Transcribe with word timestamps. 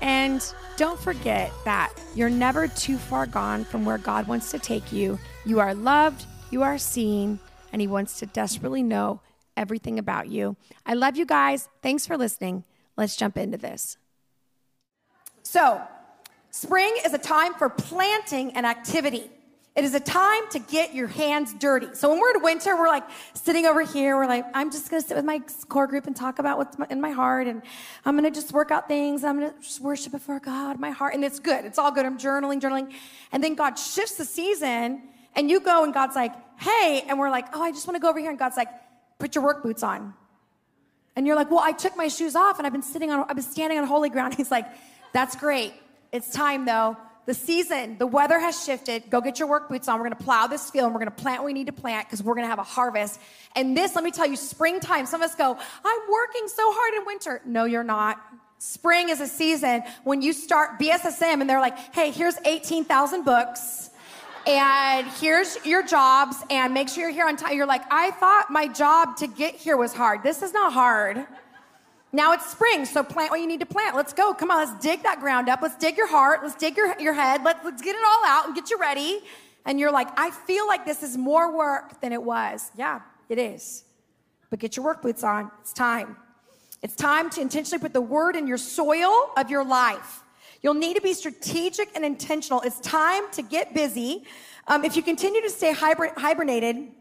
And 0.00 0.44
don't 0.76 0.98
forget 0.98 1.52
that 1.64 1.92
you're 2.14 2.30
never 2.30 2.68
too 2.68 2.96
far 2.96 3.26
gone 3.26 3.64
from 3.64 3.84
where 3.84 3.98
God 3.98 4.26
wants 4.26 4.50
to 4.50 4.58
take 4.58 4.92
you. 4.92 5.18
You 5.44 5.60
are 5.60 5.74
loved, 5.74 6.26
you 6.50 6.62
are 6.62 6.78
seen, 6.78 7.38
and 7.72 7.80
He 7.80 7.86
wants 7.86 8.18
to 8.20 8.26
desperately 8.26 8.82
know 8.82 9.20
everything 9.56 9.98
about 9.98 10.28
you. 10.28 10.56
I 10.84 10.94
love 10.94 11.16
you 11.16 11.26
guys. 11.26 11.68
Thanks 11.82 12.06
for 12.06 12.16
listening. 12.16 12.64
Let's 12.96 13.16
jump 13.16 13.36
into 13.36 13.58
this. 13.58 13.96
So, 15.42 15.82
spring 16.50 16.94
is 17.04 17.12
a 17.12 17.18
time 17.18 17.54
for 17.54 17.68
planting 17.68 18.52
and 18.52 18.66
activity. 18.66 19.30
It 19.76 19.82
is 19.82 19.94
a 19.94 20.00
time 20.00 20.48
to 20.50 20.60
get 20.60 20.94
your 20.94 21.08
hands 21.08 21.52
dirty. 21.52 21.88
So 21.94 22.08
when 22.08 22.20
we're 22.20 22.36
in 22.36 22.42
winter, 22.42 22.76
we're 22.76 22.86
like 22.86 23.02
sitting 23.34 23.66
over 23.66 23.82
here. 23.82 24.16
We're 24.16 24.28
like, 24.28 24.44
I'm 24.54 24.70
just 24.70 24.88
going 24.88 25.02
to 25.02 25.08
sit 25.08 25.16
with 25.16 25.24
my 25.24 25.40
core 25.68 25.88
group 25.88 26.06
and 26.06 26.14
talk 26.14 26.38
about 26.38 26.58
what's 26.58 26.76
in 26.90 27.00
my 27.00 27.10
heart. 27.10 27.48
And 27.48 27.60
I'm 28.04 28.16
going 28.16 28.32
to 28.32 28.40
just 28.40 28.52
work 28.52 28.70
out 28.70 28.86
things. 28.86 29.24
I'm 29.24 29.40
going 29.40 29.50
to 29.50 29.60
just 29.60 29.80
worship 29.80 30.12
before 30.12 30.38
God, 30.38 30.78
my 30.78 30.90
heart. 30.90 31.14
And 31.14 31.24
it's 31.24 31.40
good. 31.40 31.64
It's 31.64 31.76
all 31.76 31.90
good. 31.90 32.06
I'm 32.06 32.18
journaling, 32.18 32.60
journaling. 32.60 32.92
And 33.32 33.42
then 33.42 33.56
God 33.56 33.74
shifts 33.74 34.14
the 34.14 34.24
season 34.24 35.02
and 35.34 35.50
you 35.50 35.58
go 35.58 35.82
and 35.82 35.92
God's 35.92 36.14
like, 36.14 36.32
hey. 36.60 37.04
And 37.08 37.18
we're 37.18 37.30
like, 37.30 37.46
oh, 37.52 37.60
I 37.60 37.72
just 37.72 37.88
want 37.88 37.96
to 37.96 38.00
go 38.00 38.08
over 38.08 38.20
here. 38.20 38.30
And 38.30 38.38
God's 38.38 38.56
like, 38.56 38.68
put 39.18 39.34
your 39.34 39.42
work 39.42 39.64
boots 39.64 39.82
on. 39.82 40.14
And 41.16 41.26
you're 41.26 41.36
like, 41.36 41.50
well, 41.50 41.60
I 41.60 41.72
took 41.72 41.96
my 41.96 42.06
shoes 42.06 42.36
off 42.36 42.58
and 42.58 42.66
I've 42.66 42.72
been 42.72 42.82
sitting 42.82 43.10
on, 43.10 43.24
I've 43.28 43.34
been 43.34 43.42
standing 43.44 43.78
on 43.78 43.88
holy 43.88 44.08
ground. 44.08 44.34
He's 44.36 44.52
like, 44.52 44.66
that's 45.12 45.34
great. 45.34 45.74
It's 46.12 46.30
time 46.30 46.64
though 46.64 46.96
the 47.26 47.34
season, 47.34 47.96
the 47.98 48.06
weather 48.06 48.38
has 48.38 48.64
shifted. 48.64 49.08
Go 49.08 49.20
get 49.20 49.38
your 49.38 49.48
work 49.48 49.68
boots 49.68 49.88
on. 49.88 49.98
We're 49.98 50.06
going 50.06 50.18
to 50.18 50.24
plow 50.24 50.46
this 50.46 50.70
field 50.70 50.86
and 50.86 50.94
we're 50.94 51.00
going 51.00 51.14
to 51.14 51.22
plant 51.22 51.40
what 51.42 51.46
we 51.46 51.52
need 51.52 51.66
to 51.66 51.72
plant 51.72 52.06
because 52.06 52.22
we're 52.22 52.34
going 52.34 52.44
to 52.44 52.50
have 52.50 52.58
a 52.58 52.62
harvest. 52.62 53.18
And 53.56 53.76
this, 53.76 53.94
let 53.94 54.04
me 54.04 54.10
tell 54.10 54.26
you, 54.26 54.36
springtime, 54.36 55.06
some 55.06 55.22
of 55.22 55.30
us 55.30 55.34
go, 55.34 55.56
I'm 55.84 56.00
working 56.10 56.48
so 56.48 56.62
hard 56.66 56.94
in 57.00 57.06
winter. 57.06 57.40
No, 57.46 57.64
you're 57.64 57.84
not. 57.84 58.20
Spring 58.58 59.08
is 59.08 59.20
a 59.20 59.26
season 59.26 59.82
when 60.04 60.22
you 60.22 60.32
start 60.32 60.78
BSSM 60.78 61.40
and 61.40 61.48
they're 61.48 61.60
like, 61.60 61.76
hey, 61.94 62.10
here's 62.10 62.36
18,000 62.44 63.24
books 63.24 63.90
and 64.46 65.06
here's 65.20 65.64
your 65.64 65.82
jobs 65.82 66.36
and 66.50 66.74
make 66.74 66.88
sure 66.88 67.04
you're 67.04 67.12
here 67.12 67.26
on 67.26 67.36
time. 67.36 67.56
You're 67.56 67.66
like, 67.66 67.82
I 67.90 68.10
thought 68.12 68.50
my 68.50 68.68
job 68.68 69.16
to 69.18 69.26
get 69.26 69.54
here 69.54 69.76
was 69.76 69.94
hard. 69.94 70.22
This 70.22 70.42
is 70.42 70.52
not 70.52 70.72
hard. 70.72 71.26
Now 72.14 72.32
it's 72.32 72.48
spring, 72.48 72.84
so 72.84 73.02
plant 73.02 73.32
what 73.32 73.40
you 73.40 73.46
need 73.48 73.58
to 73.58 73.66
plant. 73.66 73.96
Let's 73.96 74.12
go. 74.12 74.32
Come 74.34 74.48
on, 74.52 74.58
let's 74.58 74.80
dig 74.80 75.02
that 75.02 75.18
ground 75.18 75.48
up. 75.48 75.60
Let's 75.60 75.76
dig 75.76 75.96
your 75.96 76.06
heart. 76.06 76.44
Let's 76.44 76.54
dig 76.54 76.76
your, 76.76 76.96
your 77.00 77.12
head. 77.12 77.42
Let's, 77.42 77.64
let's 77.64 77.82
get 77.82 77.96
it 77.96 78.02
all 78.06 78.24
out 78.24 78.46
and 78.46 78.54
get 78.54 78.70
you 78.70 78.78
ready. 78.78 79.18
And 79.66 79.80
you're 79.80 79.90
like, 79.90 80.08
I 80.16 80.30
feel 80.30 80.64
like 80.68 80.86
this 80.86 81.02
is 81.02 81.16
more 81.16 81.56
work 81.56 82.00
than 82.00 82.12
it 82.12 82.22
was. 82.22 82.70
Yeah, 82.76 83.00
it 83.28 83.40
is. 83.40 83.82
But 84.48 84.60
get 84.60 84.76
your 84.76 84.84
work 84.84 85.02
boots 85.02 85.24
on. 85.24 85.50
It's 85.60 85.72
time. 85.72 86.16
It's 86.82 86.94
time 86.94 87.30
to 87.30 87.40
intentionally 87.40 87.80
put 87.80 87.92
the 87.92 88.00
word 88.00 88.36
in 88.36 88.46
your 88.46 88.58
soil 88.58 89.32
of 89.36 89.50
your 89.50 89.64
life. 89.64 90.22
You'll 90.62 90.74
need 90.74 90.94
to 90.94 91.02
be 91.02 91.14
strategic 91.14 91.88
and 91.96 92.04
intentional. 92.04 92.60
It's 92.60 92.78
time 92.78 93.24
to 93.32 93.42
get 93.42 93.74
busy. 93.74 94.22
Um, 94.68 94.84
if 94.84 94.94
you 94.94 95.02
continue 95.02 95.42
to 95.42 95.50
stay 95.50 95.72
hibernated, 95.72 96.92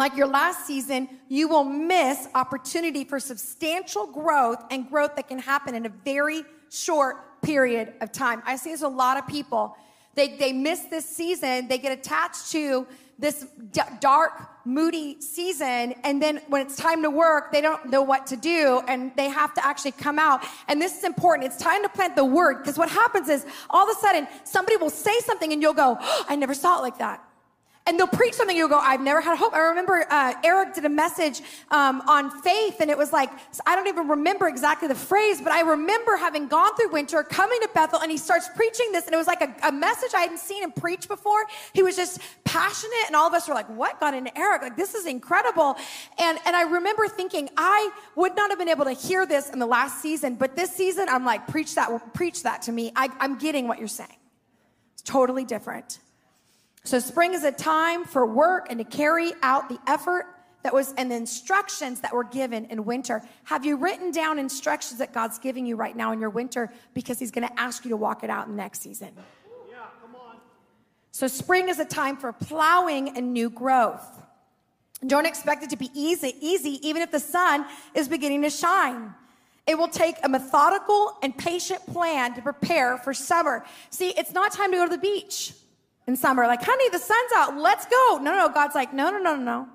like 0.00 0.16
your 0.16 0.26
last 0.26 0.66
season, 0.66 1.08
you 1.28 1.46
will 1.46 1.62
miss 1.62 2.26
opportunity 2.34 3.04
for 3.04 3.20
substantial 3.20 4.06
growth 4.06 4.64
and 4.70 4.88
growth 4.88 5.14
that 5.16 5.28
can 5.28 5.38
happen 5.38 5.74
in 5.74 5.86
a 5.86 5.90
very 6.04 6.42
short 6.70 7.42
period 7.42 7.92
of 8.00 8.10
time. 8.10 8.42
I 8.46 8.56
see 8.56 8.70
this 8.72 8.82
a 8.82 8.88
lot 8.88 9.16
of 9.18 9.26
people. 9.26 9.76
They, 10.14 10.36
they 10.36 10.52
miss 10.52 10.80
this 10.80 11.04
season, 11.04 11.68
they 11.68 11.78
get 11.78 11.92
attached 11.96 12.50
to 12.52 12.86
this 13.18 13.46
d- 13.70 13.80
dark, 14.00 14.32
moody 14.64 15.20
season, 15.20 15.94
and 16.02 16.22
then 16.22 16.40
when 16.48 16.62
it's 16.62 16.76
time 16.76 17.02
to 17.02 17.10
work, 17.10 17.52
they 17.52 17.60
don't 17.60 17.90
know 17.90 18.02
what 18.02 18.26
to 18.28 18.36
do, 18.36 18.82
and 18.88 19.12
they 19.14 19.28
have 19.28 19.52
to 19.54 19.64
actually 19.64 19.92
come 19.92 20.18
out. 20.18 20.42
And 20.68 20.80
this 20.80 20.96
is 20.96 21.04
important. 21.04 21.46
It's 21.46 21.62
time 21.62 21.82
to 21.82 21.88
plant 21.90 22.16
the 22.16 22.24
word, 22.24 22.58
because 22.58 22.78
what 22.78 22.88
happens 22.88 23.28
is 23.28 23.44
all 23.68 23.88
of 23.88 23.96
a 23.96 24.00
sudden 24.00 24.26
somebody 24.44 24.78
will 24.78 24.90
say 24.90 25.18
something, 25.20 25.52
and 25.52 25.60
you'll 25.60 25.74
go, 25.74 25.98
oh, 26.00 26.24
I 26.28 26.36
never 26.36 26.54
saw 26.54 26.78
it 26.78 26.82
like 26.82 26.98
that 26.98 27.22
and 27.90 27.98
they'll 27.98 28.06
preach 28.06 28.34
something 28.34 28.56
you'll 28.56 28.68
go 28.68 28.78
i've 28.78 29.00
never 29.00 29.20
had 29.20 29.36
hope. 29.36 29.52
I 29.52 29.58
remember 29.58 30.06
uh, 30.08 30.34
eric 30.44 30.74
did 30.74 30.84
a 30.84 30.88
message 30.88 31.42
um, 31.70 32.00
on 32.06 32.30
faith 32.42 32.76
and 32.80 32.88
it 32.90 32.96
was 32.96 33.12
like 33.12 33.30
i 33.66 33.74
don't 33.74 33.88
even 33.88 34.08
remember 34.08 34.46
exactly 34.46 34.86
the 34.86 34.94
phrase 34.94 35.40
but 35.42 35.52
i 35.52 35.60
remember 35.60 36.16
having 36.16 36.46
gone 36.46 36.74
through 36.76 36.90
winter 36.90 37.22
coming 37.24 37.58
to 37.60 37.68
bethel 37.74 38.00
and 38.00 38.10
he 38.10 38.16
starts 38.16 38.48
preaching 38.54 38.92
this 38.92 39.06
and 39.06 39.14
it 39.14 39.16
was 39.16 39.26
like 39.26 39.42
a, 39.42 39.52
a 39.64 39.72
message 39.72 40.10
i 40.14 40.20
hadn't 40.20 40.38
seen 40.38 40.62
him 40.62 40.72
preach 40.72 41.08
before. 41.08 41.44
He 41.72 41.82
was 41.82 41.96
just 41.96 42.20
passionate 42.44 43.04
and 43.06 43.16
all 43.16 43.26
of 43.26 43.34
us 43.34 43.48
were 43.48 43.54
like 43.54 43.68
what? 43.68 43.98
Got 44.00 44.14
into 44.14 44.36
eric? 44.38 44.62
Like 44.62 44.76
this 44.76 44.94
is 44.94 45.06
incredible. 45.06 45.76
And 46.18 46.38
and 46.46 46.54
i 46.54 46.62
remember 46.62 47.08
thinking 47.08 47.50
i 47.56 47.90
would 48.14 48.36
not 48.36 48.50
have 48.50 48.58
been 48.58 48.68
able 48.68 48.84
to 48.84 48.92
hear 48.92 49.26
this 49.26 49.50
in 49.50 49.58
the 49.58 49.66
last 49.66 50.00
season 50.00 50.36
but 50.36 50.54
this 50.54 50.70
season 50.70 51.08
i'm 51.08 51.24
like 51.24 51.46
preach 51.48 51.74
that 51.74 52.14
preach 52.14 52.44
that 52.44 52.62
to 52.62 52.72
me. 52.72 52.92
I, 52.94 53.08
i'm 53.18 53.36
getting 53.38 53.66
what 53.66 53.78
you're 53.78 53.88
saying. 53.88 54.16
It's 54.94 55.02
totally 55.02 55.44
different 55.44 55.98
so 56.84 56.98
spring 56.98 57.34
is 57.34 57.44
a 57.44 57.52
time 57.52 58.04
for 58.04 58.24
work 58.26 58.66
and 58.70 58.78
to 58.78 58.84
carry 58.84 59.32
out 59.42 59.68
the 59.68 59.78
effort 59.86 60.26
that 60.62 60.74
was 60.74 60.92
and 60.94 61.10
the 61.10 61.14
instructions 61.14 62.00
that 62.00 62.12
were 62.12 62.24
given 62.24 62.66
in 62.66 62.84
winter. 62.84 63.22
Have 63.44 63.64
you 63.64 63.76
written 63.76 64.10
down 64.10 64.38
instructions 64.38 64.98
that 64.98 65.12
God's 65.12 65.38
giving 65.38 65.66
you 65.66 65.76
right 65.76 65.96
now 65.96 66.12
in 66.12 66.20
your 66.20 66.30
winter 66.30 66.72
because 66.94 67.18
he's 67.18 67.30
going 67.30 67.46
to 67.46 67.60
ask 67.60 67.84
you 67.84 67.90
to 67.90 67.96
walk 67.96 68.24
it 68.24 68.30
out 68.30 68.46
in 68.46 68.52
the 68.52 68.62
next 68.62 68.82
season? 68.82 69.10
Yeah, 69.68 69.76
come 70.02 70.14
on. 70.16 70.36
So 71.12 71.26
spring 71.28 71.68
is 71.68 71.78
a 71.78 71.84
time 71.84 72.16
for 72.16 72.32
plowing 72.32 73.16
and 73.16 73.32
new 73.32 73.50
growth. 73.50 74.06
Don't 75.06 75.26
expect 75.26 75.62
it 75.62 75.70
to 75.70 75.76
be 75.76 75.90
easy, 75.94 76.34
easy 76.40 76.86
even 76.86 77.00
if 77.00 77.10
the 77.10 77.20
sun 77.20 77.64
is 77.94 78.06
beginning 78.06 78.42
to 78.42 78.50
shine. 78.50 79.14
It 79.66 79.78
will 79.78 79.88
take 79.88 80.16
a 80.22 80.28
methodical 80.28 81.16
and 81.22 81.36
patient 81.36 81.86
plan 81.86 82.34
to 82.34 82.42
prepare 82.42 82.98
for 82.98 83.14
summer. 83.14 83.64
See, 83.90 84.10
it's 84.10 84.32
not 84.32 84.52
time 84.52 84.72
to 84.72 84.76
go 84.78 84.84
to 84.84 84.90
the 84.90 84.98
beach 84.98 85.54
in 86.10 86.16
summer, 86.16 86.46
like, 86.46 86.62
honey, 86.62 86.88
the 86.90 86.98
sun's 86.98 87.32
out, 87.36 87.56
let's 87.56 87.86
go. 87.86 88.18
No, 88.20 88.36
no, 88.36 88.48
God's 88.48 88.74
like, 88.74 88.92
no, 88.92 89.10
no, 89.10 89.18
no, 89.18 89.36
no, 89.36 89.42
no. 89.42 89.68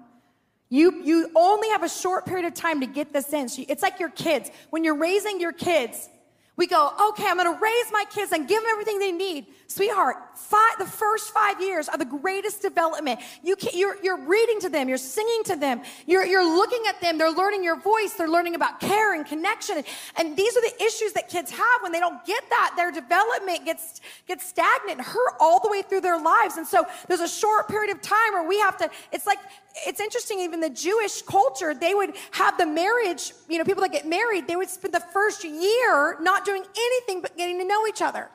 You, 0.70 1.02
you 1.04 1.32
only 1.36 1.70
have 1.70 1.84
a 1.84 1.90
short 1.90 2.26
period 2.26 2.46
of 2.46 2.54
time 2.54 2.82
to 2.82 2.88
get 2.88 3.14
this 3.14 3.32
in. 3.32 3.48
It's 3.70 3.82
like 3.82 4.00
your 4.00 4.10
kids. 4.10 4.52
When 4.70 4.84
you're 4.84 4.98
raising 4.98 5.40
your 5.40 5.54
kids, 5.54 6.10
we 6.58 6.68
go, 6.68 6.92
okay, 7.10 7.26
I'm 7.28 7.38
gonna 7.38 7.58
raise 7.62 7.92
my 7.92 8.04
kids 8.10 8.34
and 8.34 8.48
give 8.48 8.62
them 8.62 8.70
everything 8.70 9.00
they 9.00 9.12
need. 9.14 9.48
Sweetheart, 9.68 10.38
five, 10.38 10.78
the 10.78 10.86
first 10.86 11.34
five 11.34 11.60
years 11.60 11.90
are 11.90 11.98
the 11.98 12.06
greatest 12.06 12.62
development. 12.62 13.20
You 13.44 13.56
can, 13.56 13.72
you're, 13.74 13.98
you're 14.04 14.24
reading 14.26 14.60
to 14.62 14.70
them, 14.70 14.88
you're 14.88 14.98
singing 14.98 15.44
to 15.46 15.56
them, 15.56 15.82
you're, 16.06 16.24
you're 16.24 16.46
looking 16.46 16.84
at 16.88 17.02
them, 17.02 17.18
they're 17.18 17.32
learning 17.32 17.64
your 17.64 17.80
voice, 17.80 18.14
they're 18.14 18.30
learning 18.30 18.54
about 18.54 18.80
care 18.80 19.16
and 19.16 19.26
connection. 19.26 19.84
And 20.18 20.38
these 20.38 20.56
are 20.56 20.62
the 20.62 20.84
issues 20.84 21.14
that 21.14 21.30
kids 21.30 21.50
have 21.50 21.82
when 21.82 21.92
they 21.92 22.00
don't 22.00 22.24
get 22.26 22.44
that. 22.50 22.74
Their 22.78 22.92
development 22.92 23.66
gets, 23.66 24.02
gets 24.28 24.46
stagnant, 24.46 25.00
and 25.00 25.02
hurt 25.02 25.34
all 25.40 25.60
the 25.60 25.70
way 25.70 25.82
through 25.82 26.02
their 26.02 26.22
lives. 26.22 26.58
And 26.58 26.68
so 26.68 26.86
there's 27.08 27.22
a 27.22 27.28
short 27.28 27.68
period 27.68 27.96
of 27.96 28.02
time 28.02 28.34
where 28.34 28.48
we 28.48 28.60
have 28.60 28.78
to, 28.78 28.90
it's 29.12 29.26
like, 29.26 29.40
it's 29.88 30.00
interesting, 30.00 30.40
even 30.42 30.60
the 30.60 30.70
Jewish 30.70 31.24
culture, 31.24 31.74
they 31.74 31.96
would 31.96 32.14
have 32.32 32.58
the 32.58 32.68
marriage, 32.68 33.34
you 33.50 33.58
know, 33.58 33.64
people 33.64 33.82
that 33.82 33.92
get 33.92 34.08
married, 34.08 34.48
they 34.48 34.56
would 34.56 34.70
spend 34.70 34.94
the 34.94 35.04
first 35.12 35.44
year 35.44 36.18
not 36.22 36.46
doing 36.46 36.64
anything 36.78 37.22
but 37.22 37.36
getting 37.36 37.58
to 37.60 37.66
know 37.66 37.88
each 37.88 38.02
other. 38.02 38.30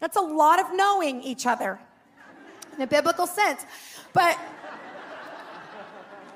That's 0.00 0.16
a 0.16 0.20
lot 0.20 0.60
of 0.60 0.66
knowing 0.74 1.22
each 1.22 1.46
other 1.46 1.78
in 2.76 2.82
a 2.82 2.86
biblical 2.86 3.26
sense. 3.26 3.64
But 4.12 4.38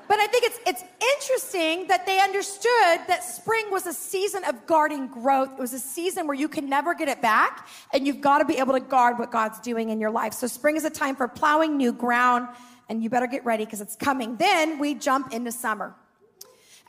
but 0.05 0.19
I 0.19 0.27
think 0.27 0.43
it's 0.43 0.59
it's 0.67 0.83
interesting 1.15 1.87
that 1.87 2.05
they 2.05 2.19
understood 2.19 3.07
that 3.07 3.23
spring 3.23 3.71
was 3.71 3.87
a 3.87 3.93
season 3.93 4.43
of 4.43 4.65
guarding 4.67 5.07
growth. 5.07 5.53
It 5.53 5.59
was 5.59 5.73
a 5.73 5.79
season 5.79 6.27
where 6.27 6.35
you 6.35 6.49
can 6.49 6.69
never 6.69 6.93
get 6.93 7.07
it 7.07 7.21
back, 7.21 7.67
and 7.93 8.05
you've 8.05 8.21
got 8.21 8.39
to 8.39 8.45
be 8.45 8.57
able 8.57 8.73
to 8.73 8.81
guard 8.81 9.17
what 9.17 9.31
God's 9.31 9.59
doing 9.61 9.89
in 9.89 9.99
your 9.99 10.11
life. 10.11 10.33
So 10.33 10.47
spring 10.47 10.75
is 10.75 10.83
a 10.83 10.89
time 10.89 11.15
for 11.15 11.27
plowing 11.27 11.77
new 11.77 11.93
ground, 11.93 12.49
and 12.89 13.01
you 13.01 13.09
better 13.09 13.27
get 13.27 13.45
ready 13.45 13.63
because 13.63 13.79
it's 13.81 13.95
coming. 13.95 14.35
Then 14.35 14.77
we 14.77 14.93
jump 14.93 15.33
into 15.33 15.51
summer. 15.51 15.95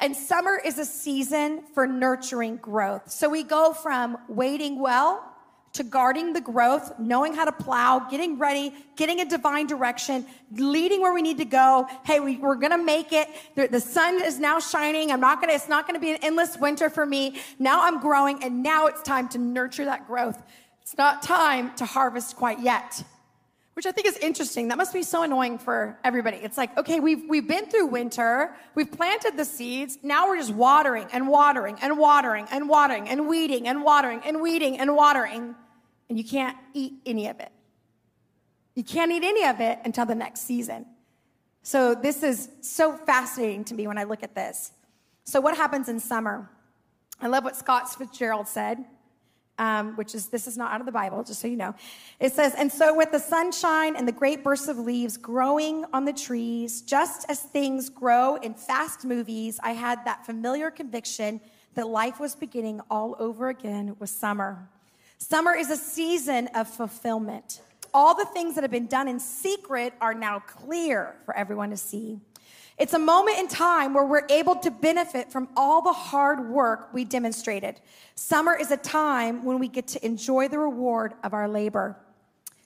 And 0.01 0.17
summer 0.17 0.61
is 0.63 0.81
a 0.81 0.85
season 0.85 1.63
for 1.73 1.87
nurturing 1.87 2.57
growth. 2.57 3.13
So 3.13 3.31
we 3.31 3.45
go 3.45 3.73
from 3.73 4.19
waiting 4.29 4.81
well 4.81 5.34
to 5.75 5.83
guarding 5.83 6.33
the 6.33 6.41
growth, 6.41 6.99
knowing 7.01 7.35
how 7.35 7.45
to 7.45 7.53
plow, 7.53 7.99
getting 8.09 8.39
ready, 8.39 8.73
getting 8.97 9.21
a 9.21 9.25
divine 9.25 9.67
direction, 9.67 10.25
leading 10.53 11.03
where 11.03 11.13
we 11.13 11.21
need 11.21 11.37
to 11.39 11.45
go. 11.45 11.87
Hey, 12.05 12.21
we, 12.21 12.41
are 12.43 12.55
going 12.55 12.71
to 12.71 12.83
make 12.83 13.13
it. 13.13 13.29
The, 13.57 13.67
the, 13.67 13.81
sun 13.81 14.23
is 14.23 14.39
now 14.39 14.61
shining. 14.61 15.11
I'm 15.11 15.21
not 15.21 15.41
going 15.41 15.49
to, 15.49 15.55
it's 15.55 15.69
not 15.69 15.87
going 15.87 15.97
to 15.97 16.01
be 16.01 16.13
an 16.13 16.19
endless 16.23 16.57
winter 16.57 16.89
for 16.89 17.05
me. 17.05 17.41
Now 17.59 17.85
I'm 17.85 18.01
growing 18.01 18.43
and 18.45 18.63
now 18.63 18.87
it's 18.87 19.03
time 19.03 19.29
to 19.31 19.39
nurture 19.39 19.85
that 19.85 20.07
growth. 20.07 20.41
It's 20.81 20.97
not 20.97 21.23
time 21.23 21.75
to 21.77 21.85
harvest 21.85 22.37
quite 22.37 22.61
yet. 22.61 23.03
which 23.75 23.87
I 23.87 23.91
think 23.91 24.07
is 24.07 24.17
interesting. 24.19 24.69
That 24.69 24.79
must 24.79 24.93
be 24.93 25.03
so 25.03 25.25
annoying 25.25 25.59
for 25.59 25.99
everybody. 26.05 26.37
It's 26.37 26.57
like, 26.57 26.77
okay, 26.79 27.01
we've, 27.01 27.29
we've 27.29 27.49
been 27.49 27.67
through 27.67 27.87
winter, 27.87 28.55
we've 28.77 28.93
planted 28.93 29.37
the 29.37 29.45
seeds, 29.45 29.99
now 30.05 30.29
we're 30.29 30.37
just 30.37 30.55
watering 30.55 31.09
and 31.13 31.27
watering 31.27 31.77
and 31.83 31.99
watering 31.99 32.47
and 32.53 32.69
watering 32.69 33.09
and 33.09 33.27
weeding 33.27 33.67
and 33.67 33.83
watering 33.83 34.21
and 34.25 34.41
weeding 34.41 34.79
and 34.79 34.95
watering, 34.95 35.57
and 36.09 36.19
you 36.19 36.25
can't 36.25 36.57
eat 36.73 36.95
any 37.07 37.29
of 37.29 37.41
it. 37.41 37.51
You 38.75 38.85
can't 38.85 39.13
eat 39.13 39.25
any 39.25 39.45
of 39.45 39.61
it 39.61 39.79
until 39.85 40.07
the 40.07 40.15
next 40.15 40.41
season. 40.41 40.87
So 41.63 41.95
this 41.95 42.23
is 42.23 42.49
so 42.61 42.97
fascinating 42.97 43.65
to 43.65 43.75
me 43.75 43.87
when 43.87 43.99
I 43.99 44.05
look 44.05 44.23
at 44.23 44.35
this. 44.35 44.73
So 45.25 45.41
what 45.41 45.57
happens 45.57 45.89
in 45.89 46.01
summer? 46.01 46.51
I 47.21 47.29
love 47.29 47.45
what 47.45 47.57
Scott 47.57 47.93
Fitzgerald 47.95 48.49
said 48.49 48.85
um, 49.59 49.97
which 49.97 50.15
is 50.15 50.29
this 50.29 50.47
is 50.47 50.57
not 50.57 50.73
out 50.73 50.81
of 50.81 50.87
the 50.87 50.93
Bible, 50.93 51.23
just 51.23 51.41
so 51.41 51.49
you 51.49 51.57
know. 51.57 51.75
It 52.19 52.33
says, 52.33 52.55
And 52.57 52.71
so 52.71 52.95
with 52.95 53.13
the 53.13 53.19
sunshine 53.19 53.97
and 53.97 54.07
the 54.07 54.13
great 54.13 54.43
bursts 54.43 54.69
of 54.69 54.79
leaves 54.79 55.17
growing 55.17 55.85
on 55.93 56.05
the 56.05 56.13
trees, 56.13 56.83
just 56.83 57.29
as 57.29 57.41
things 57.41 57.89
grow 57.89 58.37
in 58.37 58.55
fast 58.55 59.05
movies, 59.05 59.61
I 59.63 59.73
had 59.73 60.05
that 60.05 60.27
familiar 60.27 60.71
conviction 60.71 61.41
that 61.75 61.89
life 61.89 62.21
was 62.21 62.35
beginning 62.35 62.81
all 62.91 63.17
over 63.19 63.49
again 63.49 63.97
with 63.99 64.11
summer. 64.11 64.69
Summer 65.27 65.55
is 65.55 65.71
a 65.71 65.77
season 65.79 66.49
of 66.49 66.69
fulfillment. 66.69 67.63
All 67.95 68.15
the 68.15 68.27
things 68.27 68.55
that 68.55 68.61
have 68.63 68.71
been 68.71 68.89
done 68.89 69.09
in 69.09 69.19
secret 69.19 69.95
are 69.99 70.13
now 70.13 70.41
clear 70.41 71.17
for 71.25 71.35
everyone 71.35 71.71
to 71.71 71.79
see. 71.79 72.21
It's 72.77 72.93
a 72.93 72.99
moment 72.99 73.39
in 73.39 73.49
time 73.49 73.95
where 73.95 74.05
we're 74.05 74.27
able 74.29 74.57
to 74.57 74.71
benefit 74.71 75.33
from 75.33 75.49
all 75.57 75.81
the 75.81 75.95
hard 75.95 76.51
work 76.51 76.93
we 76.93 77.07
demonstrated. 77.07 77.81
Summer 78.15 78.55
is 78.55 78.71
a 78.71 78.77
time 78.77 79.47
when 79.47 79.59
we 79.59 79.67
get 79.67 79.87
to 79.89 80.05
enjoy 80.05 80.47
the 80.47 80.59
reward 80.59 81.15
of 81.25 81.33
our 81.33 81.49
labor. 81.49 81.97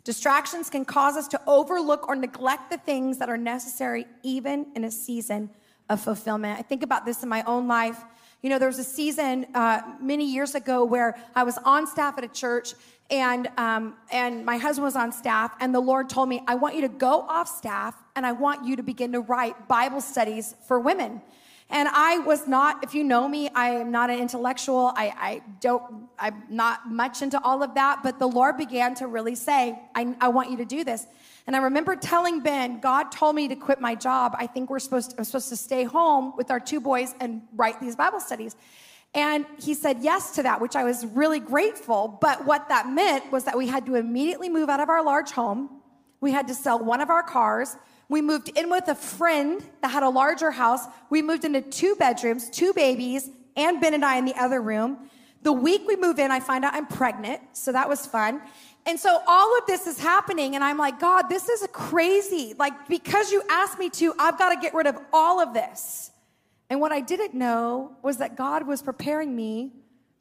Distractions 0.02 0.68
can 0.68 0.84
cause 0.84 1.16
us 1.16 1.28
to 1.28 1.40
overlook 1.46 2.08
or 2.08 2.16
neglect 2.16 2.72
the 2.72 2.78
things 2.78 3.18
that 3.18 3.28
are 3.28 3.38
necessary 3.38 4.04
even 4.24 4.66
in 4.74 4.82
a 4.82 4.90
season 4.90 5.48
of 5.88 6.00
fulfillment. 6.00 6.58
I 6.58 6.62
think 6.62 6.82
about 6.82 7.06
this 7.06 7.22
in 7.22 7.28
my 7.28 7.44
own 7.44 7.68
life. 7.68 8.02
You 8.42 8.50
know, 8.50 8.58
there 8.58 8.68
was 8.68 8.78
a 8.78 8.84
season 8.84 9.46
uh, 9.54 9.80
many 10.00 10.24
years 10.24 10.54
ago 10.54 10.84
where 10.84 11.16
I 11.34 11.42
was 11.42 11.58
on 11.58 11.86
staff 11.86 12.18
at 12.18 12.24
a 12.24 12.28
church 12.28 12.74
and 13.10 13.48
um, 13.56 13.94
and 14.12 14.44
my 14.44 14.58
husband 14.58 14.84
was 14.84 14.96
on 14.96 15.12
staff 15.12 15.52
and 15.60 15.74
the 15.74 15.80
lord 15.80 16.08
told 16.08 16.28
me 16.28 16.42
i 16.46 16.54
want 16.54 16.74
you 16.74 16.82
to 16.82 16.88
go 16.88 17.22
off 17.22 17.48
staff 17.48 17.94
and 18.16 18.26
i 18.26 18.32
want 18.32 18.66
you 18.66 18.76
to 18.76 18.82
begin 18.82 19.12
to 19.12 19.20
write 19.20 19.68
bible 19.68 20.00
studies 20.00 20.54
for 20.66 20.78
women. 20.78 21.22
And 21.70 21.88
i 21.88 22.18
was 22.18 22.46
not 22.46 22.82
if 22.84 22.94
you 22.94 23.04
know 23.04 23.28
me 23.28 23.48
i 23.54 23.70
am 23.70 23.90
not 23.90 24.10
an 24.10 24.18
intellectual. 24.18 24.92
I, 24.94 25.12
I 25.16 25.42
don't 25.60 26.08
i'm 26.18 26.42
not 26.50 26.90
much 26.90 27.22
into 27.22 27.40
all 27.42 27.62
of 27.62 27.74
that 27.74 28.00
but 28.02 28.18
the 28.18 28.28
lord 28.28 28.56
began 28.56 28.94
to 28.96 29.06
really 29.06 29.34
say 29.34 29.78
I, 29.94 30.14
I 30.20 30.28
want 30.28 30.50
you 30.50 30.56
to 30.58 30.64
do 30.64 30.84
this 30.84 31.06
and 31.48 31.56
i 31.56 31.58
remember 31.58 31.96
telling 31.96 32.40
ben 32.40 32.78
god 32.78 33.10
told 33.10 33.34
me 33.34 33.48
to 33.48 33.56
quit 33.56 33.80
my 33.80 33.94
job 33.96 34.36
i 34.38 34.46
think 34.46 34.70
we're 34.70 34.78
supposed 34.78 35.10
to, 35.10 35.18
i'm 35.18 35.24
supposed 35.24 35.48
to 35.48 35.56
stay 35.56 35.82
home 35.82 36.32
with 36.36 36.50
our 36.52 36.60
two 36.60 36.80
boys 36.80 37.14
and 37.20 37.42
write 37.56 37.80
these 37.80 37.96
bible 37.96 38.20
studies 38.20 38.54
and 39.14 39.46
he 39.58 39.74
said 39.74 39.98
yes 40.00 40.32
to 40.32 40.42
that, 40.42 40.60
which 40.60 40.76
I 40.76 40.84
was 40.84 41.06
really 41.06 41.40
grateful. 41.40 42.18
But 42.20 42.44
what 42.44 42.68
that 42.68 42.88
meant 42.88 43.32
was 43.32 43.44
that 43.44 43.56
we 43.56 43.66
had 43.66 43.86
to 43.86 43.94
immediately 43.94 44.48
move 44.48 44.68
out 44.68 44.80
of 44.80 44.88
our 44.88 45.02
large 45.02 45.30
home. 45.30 45.80
We 46.20 46.30
had 46.32 46.48
to 46.48 46.54
sell 46.54 46.78
one 46.78 47.00
of 47.00 47.10
our 47.10 47.22
cars. 47.22 47.76
We 48.08 48.22
moved 48.22 48.50
in 48.50 48.70
with 48.70 48.88
a 48.88 48.94
friend 48.94 49.62
that 49.82 49.90
had 49.90 50.02
a 50.02 50.08
larger 50.08 50.50
house. 50.50 50.82
We 51.10 51.22
moved 51.22 51.44
into 51.44 51.62
two 51.62 51.94
bedrooms, 51.96 52.50
two 52.50 52.72
babies, 52.72 53.30
and 53.56 53.80
Ben 53.80 53.94
and 53.94 54.04
I 54.04 54.18
in 54.18 54.24
the 54.24 54.34
other 54.34 54.60
room. 54.60 55.10
The 55.42 55.52
week 55.52 55.82
we 55.86 55.96
move 55.96 56.18
in, 56.18 56.30
I 56.30 56.40
find 56.40 56.64
out 56.64 56.74
I'm 56.74 56.86
pregnant. 56.86 57.40
So 57.52 57.72
that 57.72 57.88
was 57.88 58.04
fun. 58.04 58.42
And 58.86 58.98
so 58.98 59.22
all 59.26 59.58
of 59.58 59.66
this 59.66 59.86
is 59.86 59.98
happening, 59.98 60.54
and 60.54 60.64
I'm 60.64 60.78
like, 60.78 60.98
God, 60.98 61.28
this 61.28 61.48
is 61.48 61.66
crazy. 61.72 62.54
Like, 62.58 62.88
because 62.88 63.30
you 63.30 63.42
asked 63.50 63.78
me 63.78 63.90
to, 63.90 64.14
I've 64.18 64.38
got 64.38 64.54
to 64.54 64.60
get 64.60 64.72
rid 64.72 64.86
of 64.86 64.98
all 65.12 65.40
of 65.40 65.52
this. 65.52 66.10
And 66.70 66.80
what 66.80 66.92
I 66.92 67.00
didn't 67.00 67.34
know 67.34 67.96
was 68.02 68.18
that 68.18 68.36
God 68.36 68.66
was 68.66 68.80
preparing 68.82 69.34
me 69.34 69.72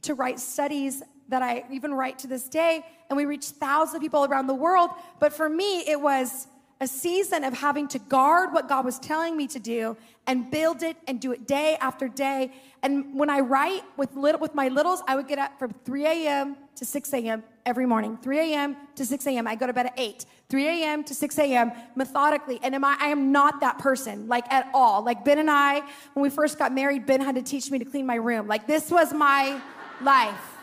to 0.03 0.13
write 0.13 0.39
studies 0.39 1.01
that 1.29 1.41
I 1.41 1.65
even 1.71 1.93
write 1.93 2.19
to 2.19 2.27
this 2.27 2.47
day. 2.47 2.85
And 3.09 3.17
we 3.17 3.25
reach 3.25 3.45
thousands 3.45 3.95
of 3.95 4.01
people 4.01 4.25
around 4.25 4.47
the 4.47 4.53
world. 4.53 4.91
But 5.19 5.33
for 5.33 5.49
me, 5.49 5.81
it 5.87 5.99
was 5.99 6.47
a 6.79 6.87
season 6.87 7.43
of 7.43 7.53
having 7.53 7.87
to 7.87 7.99
guard 7.99 8.53
what 8.53 8.69
God 8.69 8.85
was 8.85 8.99
telling 8.99 9.35
me 9.35 9.47
to 9.47 9.59
do 9.59 9.97
and 10.27 10.51
build 10.51 10.83
it 10.83 10.95
and 11.07 11.19
do 11.19 11.31
it 11.31 11.47
day 11.47 11.75
after 11.81 12.07
day. 12.07 12.51
And 12.83 13.15
when 13.17 13.29
I 13.29 13.39
write 13.39 13.83
with 13.95 14.15
little, 14.15 14.39
with 14.39 14.53
my 14.53 14.67
littles, 14.67 15.01
I 15.07 15.15
would 15.15 15.27
get 15.27 15.39
up 15.39 15.57
from 15.57 15.73
3 15.85 16.05
a.m. 16.05 16.55
to 16.75 16.85
6 16.85 17.13
a.m. 17.13 17.43
every 17.65 17.87
morning. 17.87 18.17
3 18.21 18.53
a.m. 18.53 18.77
to 18.95 19.05
6 19.05 19.25
a.m. 19.25 19.47
I 19.47 19.55
go 19.55 19.65
to 19.65 19.73
bed 19.73 19.87
at 19.87 19.93
8. 19.97 20.25
3 20.49 20.67
a.m. 20.67 21.03
to 21.05 21.15
6 21.15 21.39
a.m. 21.39 21.71
methodically. 21.95 22.59
And 22.61 22.75
am 22.75 22.85
I, 22.85 22.95
I 22.99 23.07
am 23.07 23.31
not 23.31 23.59
that 23.61 23.79
person, 23.79 24.27
like 24.27 24.51
at 24.53 24.69
all. 24.73 25.01
Like 25.01 25.25
Ben 25.25 25.39
and 25.39 25.49
I, 25.49 25.81
when 26.13 26.21
we 26.21 26.29
first 26.29 26.59
got 26.59 26.73
married, 26.73 27.07
Ben 27.07 27.21
had 27.21 27.35
to 27.35 27.41
teach 27.41 27.71
me 27.71 27.79
to 27.79 27.85
clean 27.85 28.05
my 28.05 28.15
room. 28.15 28.47
Like 28.47 28.67
this 28.67 28.91
was 28.91 29.13
my 29.13 29.59
life. 30.01 30.57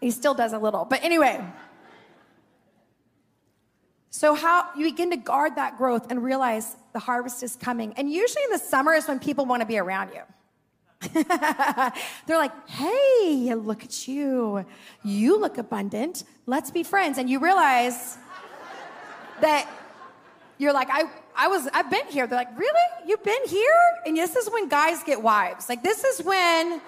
He 0.00 0.12
still 0.12 0.34
does 0.34 0.52
a 0.52 0.58
little. 0.58 0.84
But 0.84 1.02
anyway. 1.02 1.44
So, 4.14 4.34
how 4.34 4.68
you 4.76 4.84
begin 4.84 5.10
to 5.12 5.16
guard 5.16 5.56
that 5.56 5.78
growth 5.78 6.10
and 6.10 6.22
realize 6.22 6.76
the 6.92 6.98
harvest 6.98 7.42
is 7.42 7.56
coming. 7.56 7.94
And 7.96 8.12
usually 8.12 8.44
in 8.44 8.50
the 8.50 8.58
summer 8.58 8.92
is 8.92 9.08
when 9.08 9.18
people 9.18 9.46
want 9.46 9.62
to 9.62 9.66
be 9.66 9.78
around 9.78 10.10
you. 10.12 10.20
They're 12.26 12.36
like, 12.36 12.68
hey, 12.68 13.54
look 13.54 13.82
at 13.82 14.06
you. 14.06 14.66
You 15.02 15.40
look 15.40 15.56
abundant. 15.56 16.24
Let's 16.44 16.70
be 16.70 16.82
friends. 16.82 17.16
And 17.16 17.30
you 17.30 17.40
realize 17.40 18.18
that 19.40 19.66
you're 20.58 20.74
like, 20.74 20.88
I, 20.90 21.04
I 21.34 21.48
was, 21.48 21.66
I've 21.72 21.90
been 21.90 22.06
here. 22.08 22.26
They're 22.26 22.38
like, 22.38 22.56
really? 22.58 23.06
You've 23.06 23.24
been 23.24 23.48
here? 23.48 23.80
And 24.04 24.14
this 24.14 24.36
is 24.36 24.50
when 24.50 24.68
guys 24.68 25.02
get 25.04 25.22
wives. 25.22 25.70
Like, 25.70 25.82
this 25.82 26.04
is 26.04 26.22
when 26.22 26.82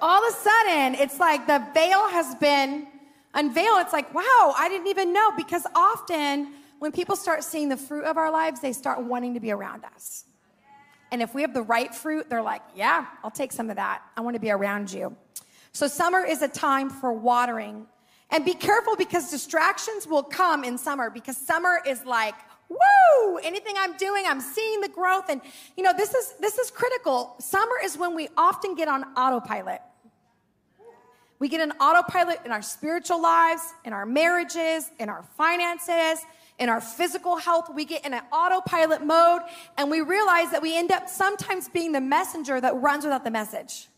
all 0.00 0.24
of 0.24 0.32
a 0.32 0.36
sudden 0.36 0.94
it's 0.94 1.18
like 1.18 1.48
the 1.48 1.66
veil 1.74 2.08
has 2.10 2.36
been 2.36 2.86
unveiled. 3.34 3.80
It's 3.80 3.92
like, 3.92 4.12
wow, 4.14 4.54
I 4.56 4.68
didn't 4.68 4.88
even 4.88 5.12
know. 5.12 5.32
Because 5.36 5.66
often 5.74 6.52
when 6.78 6.92
people 6.92 7.16
start 7.16 7.44
seeing 7.44 7.68
the 7.68 7.76
fruit 7.76 8.04
of 8.04 8.16
our 8.16 8.30
lives, 8.30 8.60
they 8.60 8.72
start 8.72 9.02
wanting 9.02 9.34
to 9.34 9.40
be 9.40 9.50
around 9.50 9.84
us. 9.84 10.24
And 11.12 11.22
if 11.22 11.34
we 11.34 11.42
have 11.42 11.54
the 11.54 11.62
right 11.62 11.94
fruit, 11.94 12.28
they're 12.28 12.42
like, 12.42 12.62
yeah, 12.74 13.06
I'll 13.22 13.30
take 13.30 13.52
some 13.52 13.70
of 13.70 13.76
that. 13.76 14.02
I 14.16 14.20
want 14.20 14.34
to 14.34 14.40
be 14.40 14.50
around 14.50 14.92
you. 14.92 15.16
So 15.72 15.86
summer 15.86 16.24
is 16.24 16.42
a 16.42 16.48
time 16.48 16.90
for 16.90 17.12
watering 17.12 17.86
and 18.30 18.44
be 18.44 18.54
careful 18.54 18.96
because 18.96 19.30
distractions 19.30 20.06
will 20.06 20.22
come 20.22 20.64
in 20.64 20.78
summer 20.78 21.10
because 21.10 21.36
summer 21.36 21.80
is 21.86 22.04
like, 22.04 22.34
woo, 22.68 23.38
anything 23.38 23.74
I'm 23.78 23.96
doing, 23.96 24.24
I'm 24.26 24.40
seeing 24.40 24.80
the 24.80 24.88
growth. 24.88 25.28
And 25.28 25.40
you 25.76 25.84
know, 25.84 25.92
this 25.96 26.14
is 26.14 26.34
this 26.40 26.58
is 26.58 26.70
critical. 26.70 27.36
Summer 27.38 27.76
is 27.82 27.96
when 27.96 28.14
we 28.14 28.28
often 28.36 28.74
get 28.74 28.88
on 28.88 29.04
autopilot. 29.16 29.80
We 31.38 31.48
get 31.48 31.60
an 31.60 31.72
autopilot 31.72 32.40
in 32.44 32.52
our 32.52 32.62
spiritual 32.62 33.20
lives, 33.20 33.62
in 33.84 33.92
our 33.92 34.06
marriages, 34.06 34.90
in 34.98 35.08
our 35.08 35.24
finances, 35.36 36.24
in 36.58 36.68
our 36.68 36.80
physical 36.80 37.36
health. 37.36 37.70
We 37.74 37.84
get 37.84 38.06
in 38.06 38.14
an 38.14 38.22
autopilot 38.32 39.04
mode 39.04 39.42
and 39.76 39.90
we 39.90 40.00
realize 40.00 40.50
that 40.52 40.62
we 40.62 40.76
end 40.76 40.92
up 40.92 41.08
sometimes 41.08 41.68
being 41.68 41.92
the 41.92 42.00
messenger 42.00 42.60
that 42.60 42.76
runs 42.76 43.04
without 43.04 43.24
the 43.24 43.30
message. 43.30 43.88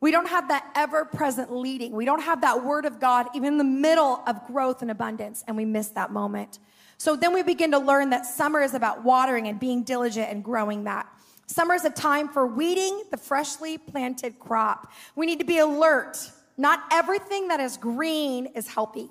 We 0.00 0.10
don't 0.10 0.28
have 0.28 0.48
that 0.48 0.70
ever 0.74 1.04
present 1.04 1.50
leading. 1.50 1.92
We 1.92 2.04
don't 2.04 2.20
have 2.20 2.42
that 2.42 2.62
word 2.62 2.84
of 2.84 3.00
God 3.00 3.28
even 3.34 3.54
in 3.54 3.58
the 3.58 3.64
middle 3.64 4.22
of 4.26 4.46
growth 4.46 4.82
and 4.82 4.90
abundance, 4.90 5.42
and 5.46 5.56
we 5.56 5.64
miss 5.64 5.88
that 5.88 6.12
moment. 6.12 6.58
So 6.98 7.16
then 7.16 7.32
we 7.32 7.42
begin 7.42 7.70
to 7.70 7.78
learn 7.78 8.10
that 8.10 8.26
summer 8.26 8.60
is 8.60 8.74
about 8.74 9.02
watering 9.02 9.48
and 9.48 9.58
being 9.58 9.82
diligent 9.82 10.30
and 10.30 10.44
growing 10.44 10.84
that. 10.84 11.08
Summer 11.46 11.74
is 11.74 11.84
a 11.84 11.90
time 11.90 12.28
for 12.28 12.46
weeding 12.46 13.04
the 13.10 13.16
freshly 13.16 13.78
planted 13.78 14.38
crop. 14.38 14.92
We 15.16 15.24
need 15.24 15.38
to 15.38 15.44
be 15.44 15.58
alert. 15.58 16.18
Not 16.56 16.84
everything 16.92 17.48
that 17.48 17.60
is 17.60 17.76
green 17.76 18.46
is 18.54 18.68
healthy. 18.68 19.08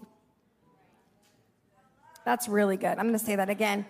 That's 2.25 2.47
really 2.47 2.77
good. 2.77 2.97
I'm 2.97 3.07
going 3.07 3.19
to 3.19 3.19
say 3.19 3.35
that 3.35 3.49
again. 3.49 3.85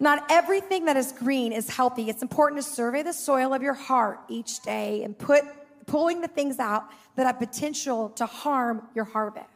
Not 0.00 0.24
everything 0.30 0.84
that 0.86 0.96
is 0.96 1.12
green 1.12 1.52
is 1.52 1.68
healthy. 1.68 2.08
It's 2.08 2.22
important 2.22 2.62
to 2.62 2.68
survey 2.68 3.02
the 3.02 3.12
soil 3.12 3.52
of 3.52 3.62
your 3.62 3.74
heart 3.74 4.20
each 4.28 4.60
day 4.60 5.02
and 5.02 5.16
put 5.16 5.44
pulling 5.86 6.20
the 6.20 6.28
things 6.28 6.58
out 6.58 6.84
that 7.16 7.26
have 7.26 7.38
potential 7.38 8.10
to 8.10 8.26
harm 8.26 8.82
your 8.94 9.04
harvest. 9.04 9.46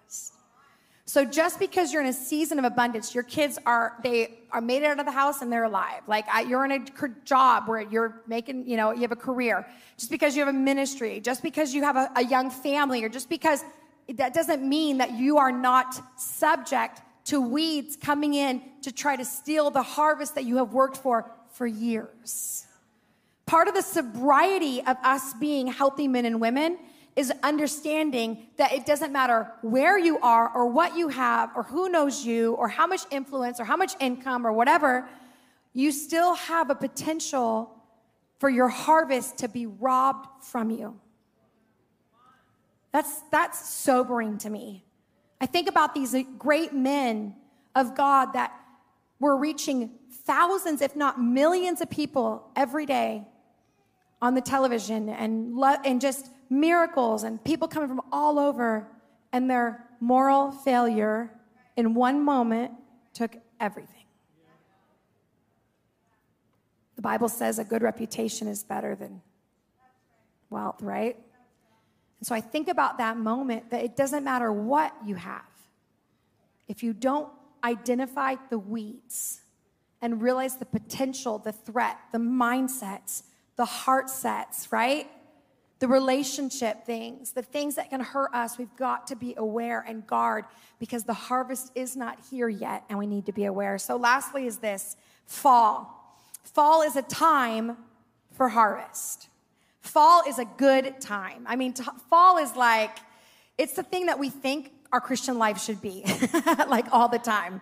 So 1.04 1.25
just 1.25 1.59
because 1.59 1.92
you're 1.92 2.02
in 2.02 2.09
a 2.09 2.12
season 2.12 2.59
of 2.59 2.64
abundance, 2.64 3.14
your 3.14 3.25
kids 3.25 3.59
are 3.66 3.99
they 4.04 4.38
are 4.52 4.61
made 4.61 4.85
out 4.85 5.00
of 5.00 5.06
the 5.06 5.12
house 5.12 5.42
and 5.42 5.52
they're 5.52 5.64
alive. 5.64 6.02
Like 6.06 6.26
you're 6.47 6.64
in 6.64 6.73
a 6.73 6.85
job 7.25 7.66
where 7.66 7.80
you're 7.80 8.23
making, 8.26 8.68
you 8.68 8.76
know, 8.76 8.92
you 8.92 9.00
have 9.00 9.12
a 9.12 9.16
career. 9.16 9.66
Just 9.97 10.11
because 10.11 10.37
you 10.37 10.44
have 10.44 10.54
a 10.54 10.59
ministry, 10.59 11.21
just 11.21 11.42
because 11.42 11.75
you 11.75 11.82
have 11.82 11.97
a, 11.97 12.11
a 12.16 12.25
young 12.25 12.50
family, 12.50 13.02
or 13.02 13.09
just 13.09 13.28
because 13.28 13.64
that 14.14 14.32
doesn't 14.32 14.66
mean 14.66 14.99
that 14.99 15.12
you 15.12 15.38
are 15.38 15.52
not 15.52 16.21
subject 16.21 17.00
to 17.25 17.40
weeds 17.40 17.97
coming 17.97 18.35
in 18.35 18.62
to 18.82 18.92
try 18.92 19.16
to 19.16 19.25
steal 19.25 19.71
the 19.71 19.82
harvest 19.82 20.35
that 20.35 20.44
you 20.44 20.56
have 20.56 20.73
worked 20.73 20.97
for 20.97 21.30
for 21.50 21.66
years. 21.66 22.66
Part 23.47 23.68
of 23.68 23.75
the 23.75 23.82
sobriety 23.82 24.80
of 24.80 24.97
us 25.02 25.35
being 25.35 25.66
healthy 25.66 26.09
men 26.09 26.25
and 26.25 26.40
women 26.40 26.78
is 27.14 27.33
understanding 27.42 28.47
that 28.57 28.73
it 28.73 28.87
doesn't 28.87 29.12
matter 29.12 29.52
where 29.61 29.99
you 29.99 30.19
are 30.21 30.50
or 30.54 30.66
what 30.66 30.97
you 30.97 31.09
have 31.09 31.50
or 31.54 31.62
who 31.62 31.88
knows 31.88 32.25
you 32.25 32.54
or 32.54 32.69
how 32.69 32.87
much 32.87 33.02
influence 33.11 33.61
or 33.61 33.64
how 33.64 33.76
much 33.76 33.92
income 34.00 34.47
or 34.47 34.52
whatever, 34.52 35.07
you 35.75 35.92
still 35.92 36.35
have 36.35 36.71
a 36.71 36.75
potential 36.75 37.76
for 38.38 38.49
your 38.49 38.69
harvest 38.69 39.38
to 39.38 39.49
be 39.49 39.66
robbed 39.66 40.26
from 40.45 40.71
you. 40.71 40.99
That's, 42.92 43.21
that's 43.31 43.69
sobering 43.69 44.38
to 44.38 44.50
me. 44.50 44.85
I 45.40 45.47
think 45.47 45.69
about 45.69 45.95
these 45.95 46.14
great 46.38 46.73
men 46.73 47.35
of 47.75 47.95
God 47.95 48.33
that 48.35 48.52
were 49.19 49.37
reaching 49.37 49.90
thousands, 50.25 50.81
if 50.81 50.97
not 50.97 51.21
millions 51.21 51.81
of 51.81 51.90
people 51.90 52.50
every 52.57 52.87
day 52.87 53.23
on 54.21 54.35
the 54.35 54.40
television 54.40 55.09
and, 55.09 55.54
lo- 55.57 55.76
and 55.85 56.00
just 56.00 56.28
miracles 56.52 57.23
and 57.25 57.42
people 57.42 57.66
coming 57.66 57.88
from 57.88 58.02
all 58.12 58.38
over, 58.38 58.87
and 59.32 59.50
their 59.50 59.85
moral 60.00 60.52
failure 60.52 61.30
in 61.76 61.94
one 61.94 62.23
moment 62.25 62.73
took 63.14 63.37
everything. 63.59 64.04
The 66.97 67.02
Bible 67.02 67.28
says 67.28 67.59
a 67.59 67.64
good 67.64 67.82
reputation 67.82 68.47
is 68.47 68.62
better 68.62 68.94
than 68.94 69.23
wealth, 70.50 70.82
right? 70.82 71.16
And 72.21 72.26
so 72.26 72.35
I 72.35 72.40
think 72.40 72.68
about 72.68 72.99
that 72.99 73.16
moment 73.16 73.71
that 73.71 73.82
it 73.82 73.97
doesn't 73.97 74.23
matter 74.23 74.52
what 74.52 74.94
you 75.04 75.14
have. 75.14 75.42
If 76.68 76.82
you 76.82 76.92
don't 76.92 77.28
identify 77.64 78.37
the 78.50 78.59
weeds 78.59 79.40
and 80.00 80.21
realize 80.21 80.56
the 80.56 80.66
potential, 80.66 81.38
the 81.38 81.52
threat, 81.52 81.97
the 82.12 82.18
mindsets, 82.18 83.23
the 83.56 83.64
heart 83.64 84.11
sets, 84.11 84.71
right? 84.71 85.09
The 85.82 85.88
relationship 85.88 86.86
things, 86.86 87.32
the 87.32 87.42
things 87.42 87.74
that 87.74 87.90
can 87.90 87.98
hurt 87.98 88.32
us, 88.32 88.56
we've 88.56 88.76
got 88.76 89.08
to 89.08 89.16
be 89.16 89.34
aware 89.36 89.84
and 89.84 90.06
guard 90.06 90.44
because 90.78 91.02
the 91.02 91.12
harvest 91.12 91.72
is 91.74 91.96
not 91.96 92.20
here 92.30 92.48
yet 92.48 92.84
and 92.88 93.00
we 93.00 93.06
need 93.08 93.26
to 93.26 93.32
be 93.32 93.46
aware. 93.46 93.78
So, 93.78 93.96
lastly, 93.96 94.46
is 94.46 94.58
this 94.58 94.96
fall. 95.26 96.14
Fall 96.44 96.82
is 96.82 96.94
a 96.94 97.02
time 97.02 97.76
for 98.30 98.48
harvest. 98.48 99.26
Fall 99.80 100.22
is 100.28 100.38
a 100.38 100.44
good 100.44 101.00
time. 101.00 101.44
I 101.48 101.56
mean, 101.56 101.72
t- 101.72 101.82
fall 102.08 102.38
is 102.38 102.54
like, 102.54 102.98
it's 103.58 103.72
the 103.72 103.82
thing 103.82 104.06
that 104.06 104.20
we 104.20 104.30
think 104.30 104.70
our 104.92 105.00
Christian 105.00 105.36
life 105.36 105.60
should 105.60 105.82
be, 105.82 106.04
like 106.68 106.86
all 106.92 107.08
the 107.08 107.18
time. 107.18 107.60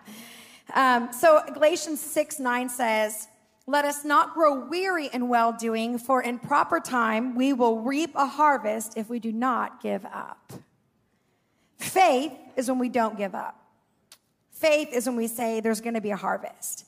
Um, 0.75 1.11
so 1.11 1.41
Galatians 1.51 1.99
6 1.99 2.37
9 2.37 2.69
says, 2.69 3.27
Let 3.67 3.85
us 3.85 4.03
not 4.03 4.33
grow 4.33 4.67
weary 4.67 5.09
in 5.13 5.29
well 5.29 5.53
doing, 5.53 5.97
for 5.97 6.21
in 6.21 6.39
proper 6.39 6.79
time 6.79 7.35
we 7.35 7.53
will 7.53 7.79
reap 7.79 8.11
a 8.15 8.25
harvest 8.25 8.97
if 8.97 9.09
we 9.09 9.19
do 9.19 9.31
not 9.31 9.81
give 9.81 10.05
up. 10.05 10.53
Faith 11.77 12.33
is 12.55 12.69
when 12.69 12.79
we 12.79 12.89
don't 12.89 13.17
give 13.17 13.35
up. 13.35 13.57
Faith 14.51 14.89
is 14.93 15.07
when 15.07 15.15
we 15.15 15.27
say 15.27 15.59
there's 15.59 15.81
going 15.81 15.93
to 15.93 16.01
be 16.01 16.11
a 16.11 16.17
harvest. 16.17 16.85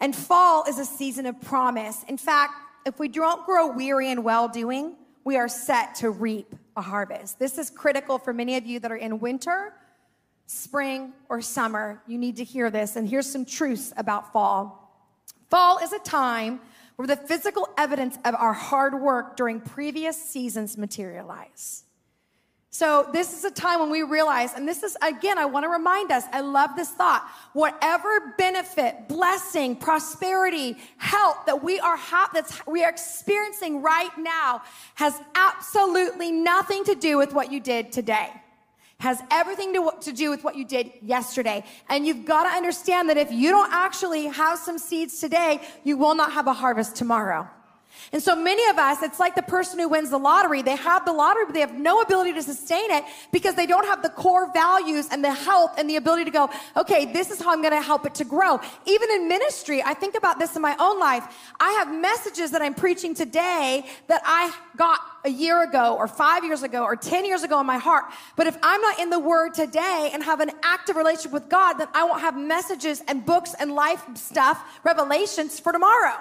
And 0.00 0.14
fall 0.14 0.64
is 0.68 0.78
a 0.78 0.84
season 0.84 1.26
of 1.26 1.40
promise. 1.40 2.04
In 2.08 2.18
fact, 2.18 2.52
if 2.84 2.98
we 2.98 3.08
don't 3.08 3.46
grow 3.46 3.68
weary 3.68 4.10
in 4.10 4.22
well 4.22 4.48
doing, 4.48 4.96
we 5.24 5.36
are 5.36 5.48
set 5.48 5.94
to 5.96 6.10
reap 6.10 6.54
a 6.76 6.82
harvest. 6.82 7.38
This 7.38 7.56
is 7.56 7.70
critical 7.70 8.18
for 8.18 8.32
many 8.32 8.56
of 8.56 8.66
you 8.66 8.78
that 8.80 8.92
are 8.92 8.96
in 8.96 9.20
winter, 9.20 9.72
spring, 10.46 11.14
or 11.28 11.40
summer. 11.40 12.02
You 12.06 12.18
need 12.18 12.36
to 12.36 12.44
hear 12.44 12.70
this. 12.70 12.96
And 12.96 13.08
here's 13.08 13.30
some 13.30 13.44
truths 13.44 13.92
about 13.96 14.32
fall 14.32 14.83
fall 15.54 15.78
is 15.78 15.92
a 15.92 16.00
time 16.00 16.58
where 16.96 17.06
the 17.06 17.14
physical 17.14 17.68
evidence 17.78 18.18
of 18.24 18.34
our 18.34 18.52
hard 18.52 19.00
work 19.00 19.36
during 19.36 19.60
previous 19.60 20.20
seasons 20.20 20.76
materialize. 20.76 21.84
So, 22.70 23.08
this 23.12 23.32
is 23.32 23.44
a 23.44 23.52
time 23.52 23.78
when 23.78 23.88
we 23.88 24.02
realize, 24.02 24.52
and 24.54 24.66
this 24.66 24.82
is 24.82 24.96
again, 25.00 25.38
I 25.38 25.44
want 25.44 25.62
to 25.62 25.68
remind 25.68 26.10
us, 26.10 26.24
I 26.32 26.40
love 26.40 26.70
this 26.74 26.90
thought. 26.90 27.30
Whatever 27.52 28.34
benefit, 28.36 29.06
blessing, 29.06 29.76
prosperity, 29.76 30.76
health 30.96 31.46
that 31.46 31.62
we 31.62 31.78
are 31.78 31.96
ha- 31.96 32.30
that's 32.34 32.66
we 32.66 32.82
are 32.82 32.90
experiencing 32.90 33.80
right 33.80 34.10
now 34.18 34.60
has 34.96 35.20
absolutely 35.36 36.32
nothing 36.32 36.82
to 36.82 36.96
do 36.96 37.16
with 37.16 37.32
what 37.32 37.52
you 37.52 37.60
did 37.60 37.92
today. 37.92 38.32
Has 38.98 39.20
everything 39.30 39.74
to, 39.74 39.92
to 40.02 40.12
do 40.12 40.30
with 40.30 40.44
what 40.44 40.56
you 40.56 40.64
did 40.64 40.92
yesterday. 41.02 41.64
And 41.88 42.06
you've 42.06 42.24
got 42.24 42.44
to 42.44 42.50
understand 42.50 43.08
that 43.10 43.16
if 43.16 43.30
you 43.30 43.50
don't 43.50 43.72
actually 43.72 44.26
have 44.26 44.58
some 44.58 44.78
seeds 44.78 45.20
today, 45.20 45.60
you 45.82 45.96
will 45.96 46.14
not 46.14 46.32
have 46.32 46.46
a 46.46 46.52
harvest 46.52 46.96
tomorrow. 46.96 47.48
And 48.12 48.22
so 48.22 48.36
many 48.36 48.64
of 48.68 48.78
us, 48.78 49.02
it's 49.02 49.18
like 49.18 49.34
the 49.34 49.42
person 49.42 49.78
who 49.78 49.88
wins 49.88 50.10
the 50.10 50.18
lottery. 50.18 50.62
They 50.62 50.76
have 50.76 51.04
the 51.04 51.12
lottery, 51.12 51.46
but 51.46 51.54
they 51.54 51.60
have 51.60 51.74
no 51.74 52.00
ability 52.00 52.32
to 52.34 52.42
sustain 52.42 52.90
it 52.90 53.04
because 53.32 53.54
they 53.54 53.66
don't 53.66 53.86
have 53.86 54.02
the 54.02 54.08
core 54.10 54.52
values 54.52 55.08
and 55.10 55.24
the 55.24 55.32
health 55.32 55.72
and 55.78 55.88
the 55.88 55.96
ability 55.96 56.24
to 56.26 56.30
go, 56.30 56.50
okay, 56.76 57.06
this 57.12 57.30
is 57.30 57.40
how 57.40 57.50
I'm 57.50 57.62
going 57.62 57.74
to 57.74 57.82
help 57.82 58.06
it 58.06 58.14
to 58.16 58.24
grow. 58.24 58.60
Even 58.86 59.10
in 59.10 59.28
ministry, 59.28 59.82
I 59.82 59.94
think 59.94 60.14
about 60.14 60.38
this 60.38 60.54
in 60.54 60.62
my 60.62 60.76
own 60.78 61.00
life. 61.00 61.24
I 61.58 61.70
have 61.72 61.92
messages 61.92 62.50
that 62.52 62.62
I'm 62.62 62.74
preaching 62.74 63.14
today 63.14 63.84
that 64.06 64.22
I 64.24 64.54
got 64.76 65.00
a 65.24 65.30
year 65.30 65.62
ago 65.62 65.96
or 65.96 66.06
five 66.06 66.44
years 66.44 66.62
ago 66.62 66.84
or 66.84 66.96
10 66.96 67.24
years 67.24 67.42
ago 67.42 67.58
in 67.60 67.66
my 67.66 67.78
heart. 67.78 68.04
But 68.36 68.46
if 68.46 68.56
I'm 68.62 68.80
not 68.80 69.00
in 69.00 69.10
the 69.10 69.18
word 69.18 69.54
today 69.54 70.10
and 70.12 70.22
have 70.22 70.40
an 70.40 70.50
active 70.62 70.96
relationship 70.96 71.32
with 71.32 71.48
God, 71.48 71.74
then 71.74 71.88
I 71.94 72.04
won't 72.04 72.20
have 72.20 72.36
messages 72.36 73.02
and 73.08 73.24
books 73.24 73.54
and 73.58 73.74
life 73.74 74.04
stuff, 74.14 74.62
revelations 74.84 75.58
for 75.58 75.72
tomorrow 75.72 76.16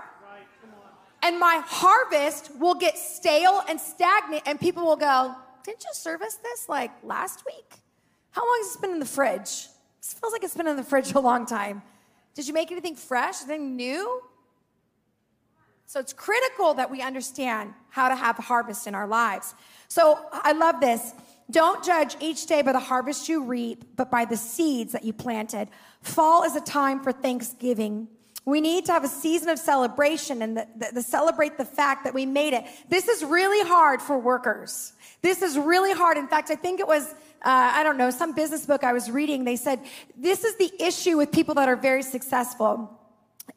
and 1.23 1.39
my 1.39 1.63
harvest 1.65 2.51
will 2.59 2.75
get 2.75 2.97
stale 2.97 3.61
and 3.69 3.79
stagnant, 3.79 4.43
and 4.45 4.59
people 4.59 4.83
will 4.83 4.97
go, 4.97 5.33
Didn't 5.63 5.83
you 5.83 5.93
service 5.93 6.35
this 6.35 6.67
like 6.69 6.91
last 7.03 7.43
week? 7.45 7.79
How 8.31 8.41
long 8.41 8.59
has 8.61 8.73
this 8.73 8.77
been 8.77 8.91
in 8.91 8.99
the 8.99 9.05
fridge? 9.05 9.67
This 10.01 10.13
feels 10.19 10.33
like 10.33 10.43
it's 10.43 10.55
been 10.55 10.67
in 10.67 10.75
the 10.75 10.83
fridge 10.83 11.13
a 11.15 11.19
long 11.19 11.45
time. 11.45 11.81
Did 12.35 12.47
you 12.47 12.53
make 12.53 12.71
anything 12.71 12.95
fresh, 12.95 13.41
anything 13.41 13.75
new? 13.75 14.21
So 15.85 15.99
it's 15.99 16.13
critical 16.13 16.73
that 16.73 16.89
we 16.89 17.01
understand 17.01 17.73
how 17.89 18.09
to 18.09 18.15
have 18.15 18.37
harvest 18.37 18.87
in 18.87 18.95
our 18.95 19.07
lives. 19.07 19.53
So 19.87 20.25
I 20.31 20.53
love 20.53 20.79
this. 20.79 21.13
Don't 21.51 21.83
judge 21.83 22.15
each 22.19 22.47
day 22.47 22.63
by 22.63 22.71
the 22.71 22.79
harvest 22.79 23.29
you 23.29 23.43
reap, 23.43 23.85
but 23.95 24.09
by 24.09 24.25
the 24.25 24.37
seeds 24.37 24.93
that 24.93 25.03
you 25.03 25.13
planted. 25.13 25.67
Fall 26.01 26.43
is 26.43 26.55
a 26.55 26.61
time 26.61 27.03
for 27.03 27.11
thanksgiving. 27.11 28.07
We 28.45 28.59
need 28.59 28.85
to 28.85 28.91
have 28.91 29.03
a 29.05 29.09
season 29.09 29.49
of 29.49 29.57
celebration 29.57 30.41
and 30.41 30.57
the, 30.57 30.67
the, 30.75 30.89
the 30.95 31.01
celebrate 31.01 31.57
the 31.57 31.65
fact 31.65 32.03
that 32.03 32.13
we 32.13 32.25
made 32.25 32.53
it. 32.53 32.65
This 32.89 33.07
is 33.07 33.23
really 33.23 33.65
hard 33.67 34.01
for 34.01 34.17
workers. 34.17 34.93
This 35.21 35.41
is 35.41 35.57
really 35.57 35.93
hard. 35.93 36.17
In 36.17 36.27
fact, 36.27 36.51
I 36.51 36.55
think 36.55 36.81
it 36.81 36.87
was, 36.87 37.11
uh, 37.41 37.71
I 37.73 37.83
don't 37.83 37.97
know, 37.97 38.09
some 38.09 38.33
business 38.33 38.65
book 38.65 38.83
I 38.83 38.91
was 38.91 39.09
reading. 39.09 39.45
They 39.45 39.55
said 39.55 39.79
this 40.17 40.43
is 40.43 40.57
the 40.57 40.71
issue 40.83 41.17
with 41.17 41.31
people 41.31 41.55
that 41.55 41.69
are 41.69 41.77
very 41.77 42.03
successful 42.03 42.99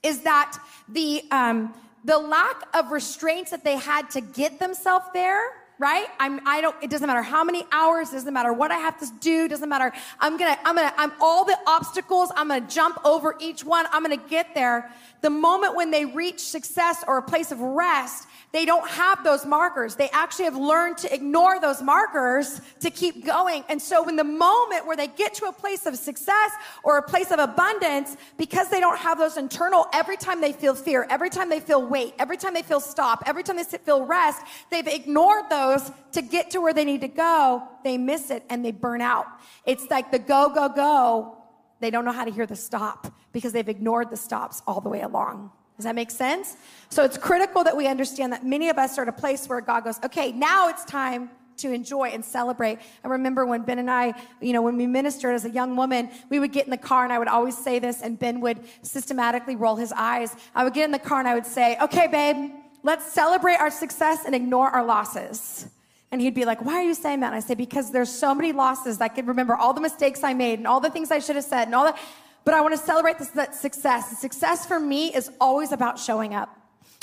is 0.02 0.20
that 0.22 0.56
the, 0.88 1.22
um, 1.32 1.74
the 2.04 2.18
lack 2.18 2.62
of 2.74 2.92
restraints 2.92 3.50
that 3.50 3.64
they 3.64 3.76
had 3.76 4.08
to 4.10 4.20
get 4.20 4.60
themselves 4.60 5.06
there 5.12 5.42
right? 5.78 6.06
I'm, 6.18 6.40
I 6.46 6.60
don't, 6.60 6.76
it 6.82 6.90
doesn't 6.90 7.06
matter 7.06 7.22
how 7.22 7.44
many 7.44 7.64
hours, 7.70 8.10
doesn't 8.10 8.32
matter 8.32 8.52
what 8.52 8.70
I 8.70 8.78
have 8.78 8.98
to 9.00 9.06
do, 9.20 9.46
doesn't 9.46 9.68
matter. 9.68 9.92
I'm 10.20 10.36
gonna, 10.38 10.58
I'm 10.64 10.74
gonna, 10.74 10.94
I'm 10.96 11.12
all 11.20 11.44
the 11.44 11.58
obstacles, 11.66 12.30
I'm 12.34 12.48
gonna 12.48 12.66
jump 12.66 12.98
over 13.04 13.36
each 13.40 13.64
one, 13.64 13.86
I'm 13.92 14.02
gonna 14.02 14.16
get 14.16 14.54
there. 14.54 14.90
The 15.20 15.30
moment 15.30 15.74
when 15.74 15.90
they 15.90 16.04
reach 16.04 16.40
success 16.40 17.04
or 17.06 17.18
a 17.18 17.22
place 17.22 17.50
of 17.50 17.60
rest, 17.60 18.26
they 18.52 18.64
don't 18.64 18.88
have 18.88 19.22
those 19.24 19.44
markers. 19.44 19.96
They 19.96 20.08
actually 20.10 20.44
have 20.46 20.56
learned 20.56 20.98
to 20.98 21.12
ignore 21.12 21.60
those 21.60 21.82
markers 21.82 22.60
to 22.80 22.90
keep 22.90 23.24
going. 23.24 23.64
And 23.68 23.82
so, 23.82 24.08
in 24.08 24.16
the 24.16 24.24
moment 24.24 24.86
where 24.86 24.96
they 24.96 25.08
get 25.08 25.34
to 25.34 25.46
a 25.46 25.52
place 25.52 25.84
of 25.84 25.96
success 25.96 26.52
or 26.84 26.96
a 26.96 27.02
place 27.02 27.30
of 27.32 27.38
abundance, 27.38 28.16
because 28.38 28.70
they 28.70 28.80
don't 28.80 28.98
have 28.98 29.18
those 29.18 29.36
internal, 29.36 29.86
every 29.92 30.16
time 30.16 30.40
they 30.40 30.52
feel 30.52 30.74
fear, 30.74 31.06
every 31.10 31.28
time 31.28 31.50
they 31.50 31.60
feel 31.60 31.84
weight, 31.84 32.14
every 32.18 32.36
time 32.36 32.54
they 32.54 32.62
feel 32.62 32.80
stop, 32.80 33.22
every 33.26 33.42
time 33.42 33.56
they 33.56 33.64
feel 33.64 34.06
rest, 34.06 34.42
they've 34.70 34.86
ignored 34.86 35.44
those 35.50 35.65
to 36.12 36.22
get 36.22 36.50
to 36.52 36.60
where 36.60 36.72
they 36.72 36.84
need 36.84 37.00
to 37.02 37.08
go. 37.08 37.62
They 37.84 37.98
miss 37.98 38.30
it 38.30 38.44
and 38.48 38.64
they 38.64 38.72
burn 38.72 39.00
out. 39.00 39.26
It's 39.64 39.88
like 39.90 40.10
the 40.10 40.18
go, 40.18 40.50
go, 40.54 40.68
go. 40.68 41.38
They 41.80 41.90
don't 41.90 42.04
know 42.04 42.12
how 42.12 42.24
to 42.24 42.30
hear 42.30 42.46
the 42.46 42.56
stop 42.56 43.12
because 43.32 43.52
they've 43.52 43.68
ignored 43.68 44.10
the 44.10 44.16
stops 44.16 44.62
all 44.66 44.80
the 44.80 44.88
way 44.88 45.02
along. 45.02 45.50
Does 45.76 45.84
that 45.84 45.94
make 45.94 46.10
sense? 46.10 46.56
So 46.88 47.04
it's 47.04 47.18
critical 47.18 47.64
that 47.64 47.76
we 47.76 47.86
understand 47.86 48.32
that 48.32 48.46
many 48.46 48.70
of 48.70 48.78
us 48.78 48.96
are 48.98 49.02
at 49.02 49.08
a 49.08 49.12
place 49.12 49.46
where 49.46 49.60
God 49.60 49.84
goes, 49.84 49.98
okay, 50.02 50.32
now 50.32 50.68
it's 50.68 50.84
time 50.86 51.30
to 51.58 51.72
enjoy 51.72 52.08
and 52.08 52.24
celebrate. 52.24 52.78
I 53.04 53.08
remember 53.08 53.44
when 53.44 53.62
Ben 53.62 53.78
and 53.78 53.90
I, 53.90 54.14
you 54.40 54.52
know, 54.52 54.62
when 54.62 54.76
we 54.76 54.86
ministered 54.86 55.34
as 55.34 55.44
a 55.44 55.50
young 55.50 55.76
woman, 55.76 56.10
we 56.30 56.38
would 56.38 56.52
get 56.52 56.64
in 56.64 56.70
the 56.70 56.76
car 56.78 57.04
and 57.04 57.12
I 57.12 57.18
would 57.18 57.28
always 57.28 57.56
say 57.56 57.78
this, 57.78 58.02
and 58.02 58.18
Ben 58.18 58.40
would 58.40 58.60
systematically 58.82 59.56
roll 59.56 59.76
his 59.76 59.92
eyes. 59.92 60.34
I 60.54 60.64
would 60.64 60.74
get 60.74 60.84
in 60.84 60.92
the 60.92 60.98
car 60.98 61.18
and 61.18 61.28
I 61.28 61.34
would 61.34 61.46
say, 61.46 61.76
okay, 61.82 62.06
babe, 62.06 62.52
let's 62.86 63.12
celebrate 63.12 63.56
our 63.56 63.70
success 63.70 64.24
and 64.24 64.34
ignore 64.34 64.70
our 64.70 64.84
losses. 64.84 65.68
And 66.10 66.20
he'd 66.20 66.34
be 66.34 66.44
like, 66.44 66.64
Why 66.64 66.74
are 66.76 66.84
you 66.84 66.94
saying 66.94 67.20
that? 67.20 67.26
And 67.26 67.34
I 67.34 67.40
say, 67.40 67.54
Because 67.54 67.90
there's 67.90 68.10
so 68.10 68.34
many 68.34 68.52
losses. 68.52 69.00
I 69.00 69.08
can 69.08 69.26
remember 69.26 69.54
all 69.54 69.74
the 69.74 69.80
mistakes 69.80 70.24
I 70.24 70.32
made 70.32 70.58
and 70.58 70.66
all 70.66 70.80
the 70.80 70.90
things 70.90 71.10
I 71.10 71.18
should 71.18 71.36
have 71.36 71.44
said 71.44 71.64
and 71.64 71.74
all 71.74 71.84
that 71.84 71.98
but 72.46 72.54
I 72.54 72.60
want 72.60 72.76
to 72.76 72.80
celebrate 72.80 73.18
this 73.18 73.32
success. 73.60 74.20
Success 74.20 74.64
for 74.66 74.78
me 74.78 75.12
is 75.12 75.32
always 75.40 75.72
about 75.72 75.98
showing 75.98 76.32
up. 76.32 76.56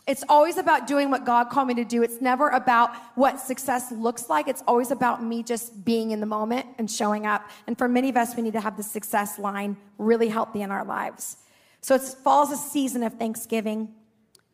It's 0.07 0.23
always 0.29 0.57
about 0.57 0.87
doing 0.87 1.11
what 1.11 1.25
God 1.25 1.49
called 1.49 1.67
me 1.67 1.73
to 1.75 1.83
do. 1.83 2.01
It's 2.01 2.21
never 2.21 2.47
about 2.47 2.95
what 3.15 3.41
success 3.41 3.91
looks 3.91 4.29
like. 4.29 4.47
It's 4.47 4.63
always 4.65 4.89
about 4.89 5.21
me 5.21 5.43
just 5.43 5.83
being 5.83 6.11
in 6.11 6.21
the 6.21 6.25
moment 6.25 6.67
and 6.77 6.89
showing 6.89 7.25
up. 7.25 7.49
And 7.67 7.77
for 7.77 7.89
many 7.89 8.07
of 8.07 8.15
us, 8.15 8.37
we 8.37 8.41
need 8.41 8.53
to 8.53 8.61
have 8.61 8.77
the 8.77 8.83
success 8.83 9.37
line 9.37 9.75
really 9.97 10.29
healthy 10.29 10.61
in 10.61 10.71
our 10.71 10.85
lives. 10.85 11.35
So 11.81 11.93
it's 11.93 12.13
fall's 12.13 12.51
a 12.51 12.57
season 12.57 13.03
of 13.03 13.15
Thanksgiving. 13.15 13.89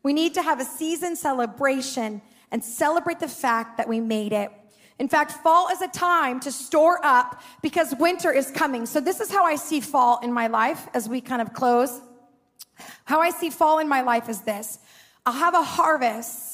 We 0.02 0.12
need 0.12 0.34
to 0.34 0.42
have 0.42 0.60
a 0.60 0.64
season 0.64 1.16
celebration 1.16 2.22
and 2.50 2.64
celebrate 2.64 3.20
the 3.20 3.28
fact 3.28 3.76
that 3.76 3.88
we 3.88 4.00
made 4.00 4.32
it. 4.32 4.50
In 4.98 5.08
fact, 5.08 5.32
fall 5.32 5.68
is 5.68 5.80
a 5.80 5.88
time 5.88 6.40
to 6.40 6.52
store 6.52 7.00
up 7.04 7.40
because 7.62 7.94
winter 7.94 8.32
is 8.32 8.50
coming. 8.50 8.84
So 8.84 9.00
this 9.00 9.20
is 9.20 9.30
how 9.30 9.44
I 9.44 9.56
see 9.56 9.80
fall 9.80 10.20
in 10.20 10.32
my 10.32 10.46
life 10.46 10.88
as 10.92 11.08
we 11.08 11.20
kind 11.20 11.40
of 11.40 11.54
close. 11.54 12.00
How 13.04 13.20
I 13.20 13.30
see 13.30 13.50
fall 13.50 13.78
in 13.78 13.88
my 13.88 14.02
life 14.02 14.28
is 14.28 14.42
this. 14.42 14.78
I'll 15.24 15.32
have 15.32 15.54
a 15.54 15.62
harvest 15.62 16.49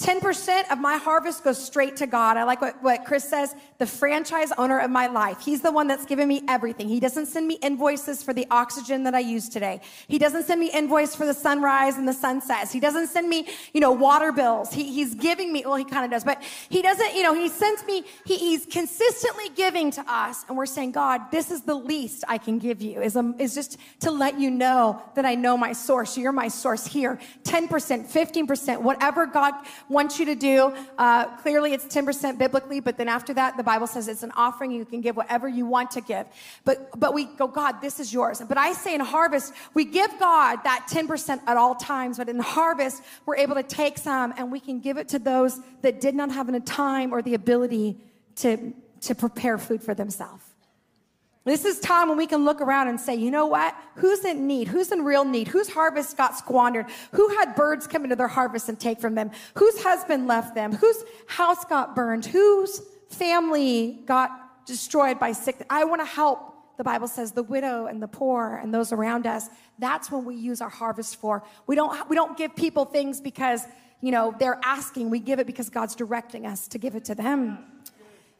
10% 0.00 0.72
of 0.72 0.80
my 0.80 0.96
harvest 0.96 1.44
goes 1.44 1.64
straight 1.64 1.96
to 1.96 2.06
God. 2.08 2.36
I 2.36 2.42
like 2.42 2.60
what, 2.60 2.82
what 2.82 3.04
Chris 3.04 3.22
says, 3.22 3.54
the 3.78 3.86
franchise 3.86 4.50
owner 4.58 4.80
of 4.80 4.90
my 4.90 5.06
life. 5.06 5.40
He's 5.40 5.60
the 5.60 5.70
one 5.70 5.86
that's 5.86 6.04
given 6.04 6.26
me 6.26 6.42
everything. 6.48 6.88
He 6.88 6.98
doesn't 6.98 7.26
send 7.26 7.46
me 7.46 7.58
invoices 7.62 8.20
for 8.20 8.34
the 8.34 8.44
oxygen 8.50 9.04
that 9.04 9.14
I 9.14 9.20
use 9.20 9.48
today. 9.48 9.80
He 10.08 10.18
doesn't 10.18 10.44
send 10.46 10.60
me 10.60 10.68
invoice 10.72 11.14
for 11.14 11.26
the 11.26 11.32
sunrise 11.32 11.96
and 11.96 12.08
the 12.08 12.12
sunsets. 12.12 12.72
He 12.72 12.80
doesn't 12.80 13.06
send 13.06 13.28
me, 13.28 13.46
you 13.72 13.80
know, 13.80 13.92
water 13.92 14.32
bills. 14.32 14.72
He, 14.72 14.92
he's 14.92 15.14
giving 15.14 15.52
me, 15.52 15.62
well, 15.64 15.76
he 15.76 15.84
kind 15.84 16.04
of 16.04 16.10
does, 16.10 16.24
but 16.24 16.42
he 16.68 16.82
doesn't, 16.82 17.14
you 17.14 17.22
know, 17.22 17.32
he 17.32 17.48
sends 17.48 17.84
me, 17.86 18.02
he, 18.26 18.36
he's 18.36 18.66
consistently 18.66 19.48
giving 19.54 19.92
to 19.92 20.04
us. 20.12 20.44
And 20.48 20.56
we're 20.56 20.66
saying, 20.66 20.90
God, 20.90 21.30
this 21.30 21.52
is 21.52 21.62
the 21.62 21.76
least 21.76 22.24
I 22.26 22.38
can 22.38 22.58
give 22.58 22.82
you 22.82 23.00
is, 23.00 23.14
a, 23.14 23.32
is 23.38 23.54
just 23.54 23.78
to 24.00 24.10
let 24.10 24.40
you 24.40 24.50
know 24.50 25.00
that 25.14 25.24
I 25.24 25.36
know 25.36 25.56
my 25.56 25.72
source. 25.72 26.18
You're 26.18 26.32
my 26.32 26.48
source 26.48 26.84
here. 26.84 27.20
10%, 27.44 27.68
15%, 27.68 28.82
whatever 28.82 29.26
God 29.26 29.54
wants 29.88 30.18
you 30.18 30.26
to 30.26 30.34
do. 30.34 30.72
Uh, 30.96 31.26
clearly, 31.38 31.74
it's 31.74 31.84
10% 31.84 32.38
biblically, 32.38 32.80
but 32.80 32.96
then 32.96 33.08
after 33.08 33.34
that, 33.34 33.56
the 33.56 33.62
Bible 33.62 33.86
says 33.86 34.08
it's 34.08 34.22
an 34.22 34.32
offering. 34.36 34.70
You 34.70 34.84
can 34.84 35.00
give 35.00 35.16
whatever 35.16 35.48
you 35.48 35.66
want 35.66 35.90
to 35.92 36.00
give. 36.00 36.26
But, 36.64 36.98
but 36.98 37.12
we 37.12 37.24
go, 37.24 37.46
God, 37.46 37.80
this 37.80 38.00
is 38.00 38.12
yours. 38.12 38.40
But 38.48 38.56
I 38.56 38.72
say 38.72 38.94
in 38.94 39.00
harvest, 39.00 39.52
we 39.74 39.84
give 39.84 40.10
God 40.18 40.60
that 40.64 40.88
10% 40.90 41.40
at 41.46 41.56
all 41.56 41.74
times. 41.74 42.16
But 42.18 42.28
in 42.28 42.38
harvest, 42.38 43.02
we're 43.26 43.36
able 43.36 43.56
to 43.56 43.62
take 43.62 43.98
some 43.98 44.32
and 44.36 44.50
we 44.50 44.60
can 44.60 44.80
give 44.80 44.96
it 44.96 45.08
to 45.08 45.18
those 45.18 45.60
that 45.82 46.00
did 46.00 46.14
not 46.14 46.30
have 46.30 46.54
the 46.54 46.60
time 46.60 47.12
or 47.12 47.20
the 47.20 47.34
ability 47.34 47.96
to, 48.36 48.72
to 49.00 49.14
prepare 49.14 49.58
food 49.58 49.82
for 49.82 49.94
themselves. 49.94 50.44
This 51.44 51.66
is 51.66 51.78
time 51.78 52.08
when 52.08 52.16
we 52.16 52.26
can 52.26 52.46
look 52.46 52.62
around 52.62 52.88
and 52.88 52.98
say, 52.98 53.14
you 53.14 53.30
know 53.30 53.46
what? 53.46 53.76
Who's 53.96 54.24
in 54.24 54.46
need? 54.46 54.66
Who's 54.66 54.90
in 54.90 55.04
real 55.04 55.26
need? 55.26 55.46
Whose 55.48 55.68
harvest 55.68 56.16
got 56.16 56.38
squandered? 56.38 56.86
Who 57.12 57.28
had 57.36 57.54
birds 57.54 57.86
come 57.86 58.04
into 58.04 58.16
their 58.16 58.28
harvest 58.28 58.70
and 58.70 58.80
take 58.80 58.98
from 58.98 59.14
them? 59.14 59.30
Whose 59.54 59.82
husband 59.82 60.26
left 60.26 60.54
them? 60.54 60.72
Whose 60.72 61.04
house 61.26 61.62
got 61.66 61.94
burned? 61.94 62.24
Whose 62.24 62.80
family 63.10 64.02
got 64.06 64.66
destroyed 64.66 65.18
by 65.18 65.32
sickness? 65.32 65.66
I 65.68 65.84
want 65.84 66.00
to 66.00 66.06
help. 66.06 66.52
The 66.78 66.84
Bible 66.84 67.08
says 67.08 67.32
the 67.32 67.42
widow 67.42 67.86
and 67.86 68.02
the 68.02 68.08
poor 68.08 68.58
and 68.62 68.72
those 68.72 68.90
around 68.90 69.26
us. 69.26 69.48
That's 69.78 70.10
when 70.10 70.24
we 70.24 70.36
use 70.36 70.62
our 70.62 70.70
harvest 70.70 71.16
for. 71.16 71.44
We 71.66 71.76
don't, 71.76 72.08
we 72.08 72.16
don't 72.16 72.38
give 72.38 72.56
people 72.56 72.86
things 72.86 73.20
because, 73.20 73.60
you 74.00 74.12
know, 74.12 74.34
they're 74.38 74.58
asking. 74.64 75.10
We 75.10 75.20
give 75.20 75.38
it 75.38 75.46
because 75.46 75.68
God's 75.68 75.94
directing 75.94 76.46
us 76.46 76.68
to 76.68 76.78
give 76.78 76.94
it 76.94 77.04
to 77.04 77.14
them. 77.14 77.58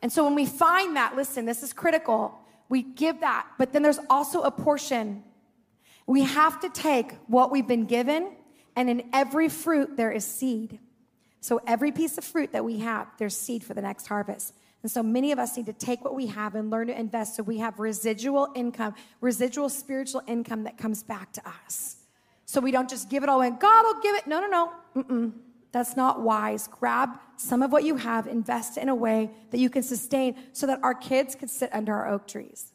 And 0.00 0.10
so 0.10 0.24
when 0.24 0.34
we 0.34 0.46
find 0.46 0.96
that, 0.96 1.16
listen, 1.16 1.44
this 1.44 1.62
is 1.62 1.74
critical 1.74 2.40
we 2.68 2.82
give 2.82 3.20
that, 3.20 3.46
but 3.58 3.72
then 3.72 3.82
there's 3.82 4.00
also 4.10 4.42
a 4.42 4.50
portion. 4.50 5.22
We 6.06 6.22
have 6.22 6.60
to 6.60 6.68
take 6.68 7.12
what 7.26 7.50
we've 7.50 7.66
been 7.66 7.86
given, 7.86 8.32
and 8.76 8.90
in 8.90 9.08
every 9.12 9.48
fruit, 9.48 9.96
there 9.96 10.10
is 10.10 10.24
seed. 10.24 10.78
So 11.40 11.60
every 11.66 11.92
piece 11.92 12.16
of 12.16 12.24
fruit 12.24 12.52
that 12.52 12.64
we 12.64 12.78
have, 12.78 13.08
there's 13.18 13.36
seed 13.36 13.64
for 13.64 13.74
the 13.74 13.82
next 13.82 14.06
harvest. 14.06 14.54
And 14.82 14.90
so 14.90 15.02
many 15.02 15.32
of 15.32 15.38
us 15.38 15.56
need 15.56 15.66
to 15.66 15.72
take 15.72 16.04
what 16.04 16.14
we 16.14 16.26
have 16.26 16.54
and 16.54 16.70
learn 16.70 16.88
to 16.88 16.98
invest 16.98 17.36
so 17.36 17.42
we 17.42 17.58
have 17.58 17.78
residual 17.78 18.48
income, 18.54 18.94
residual 19.22 19.70
spiritual 19.70 20.22
income 20.26 20.64
that 20.64 20.76
comes 20.76 21.02
back 21.02 21.32
to 21.32 21.42
us. 21.48 21.96
So 22.44 22.60
we 22.60 22.70
don't 22.70 22.88
just 22.88 23.08
give 23.08 23.22
it 23.22 23.30
all 23.30 23.40
and 23.40 23.58
God 23.58 23.82
will 23.84 24.02
give 24.02 24.14
it. 24.16 24.26
No, 24.26 24.40
no, 24.40 24.46
no. 24.46 25.02
Mm-mm. 25.02 25.32
That's 25.74 25.96
not 25.96 26.22
wise. 26.22 26.68
Grab 26.68 27.18
some 27.36 27.60
of 27.60 27.72
what 27.72 27.82
you 27.82 27.96
have, 27.96 28.28
invest 28.28 28.78
in 28.78 28.88
a 28.88 28.94
way 28.94 29.32
that 29.50 29.58
you 29.58 29.68
can 29.68 29.82
sustain 29.82 30.36
so 30.52 30.68
that 30.68 30.78
our 30.84 30.94
kids 30.94 31.34
could 31.34 31.50
sit 31.50 31.68
under 31.74 31.92
our 31.92 32.08
oak 32.08 32.28
trees. 32.28 32.72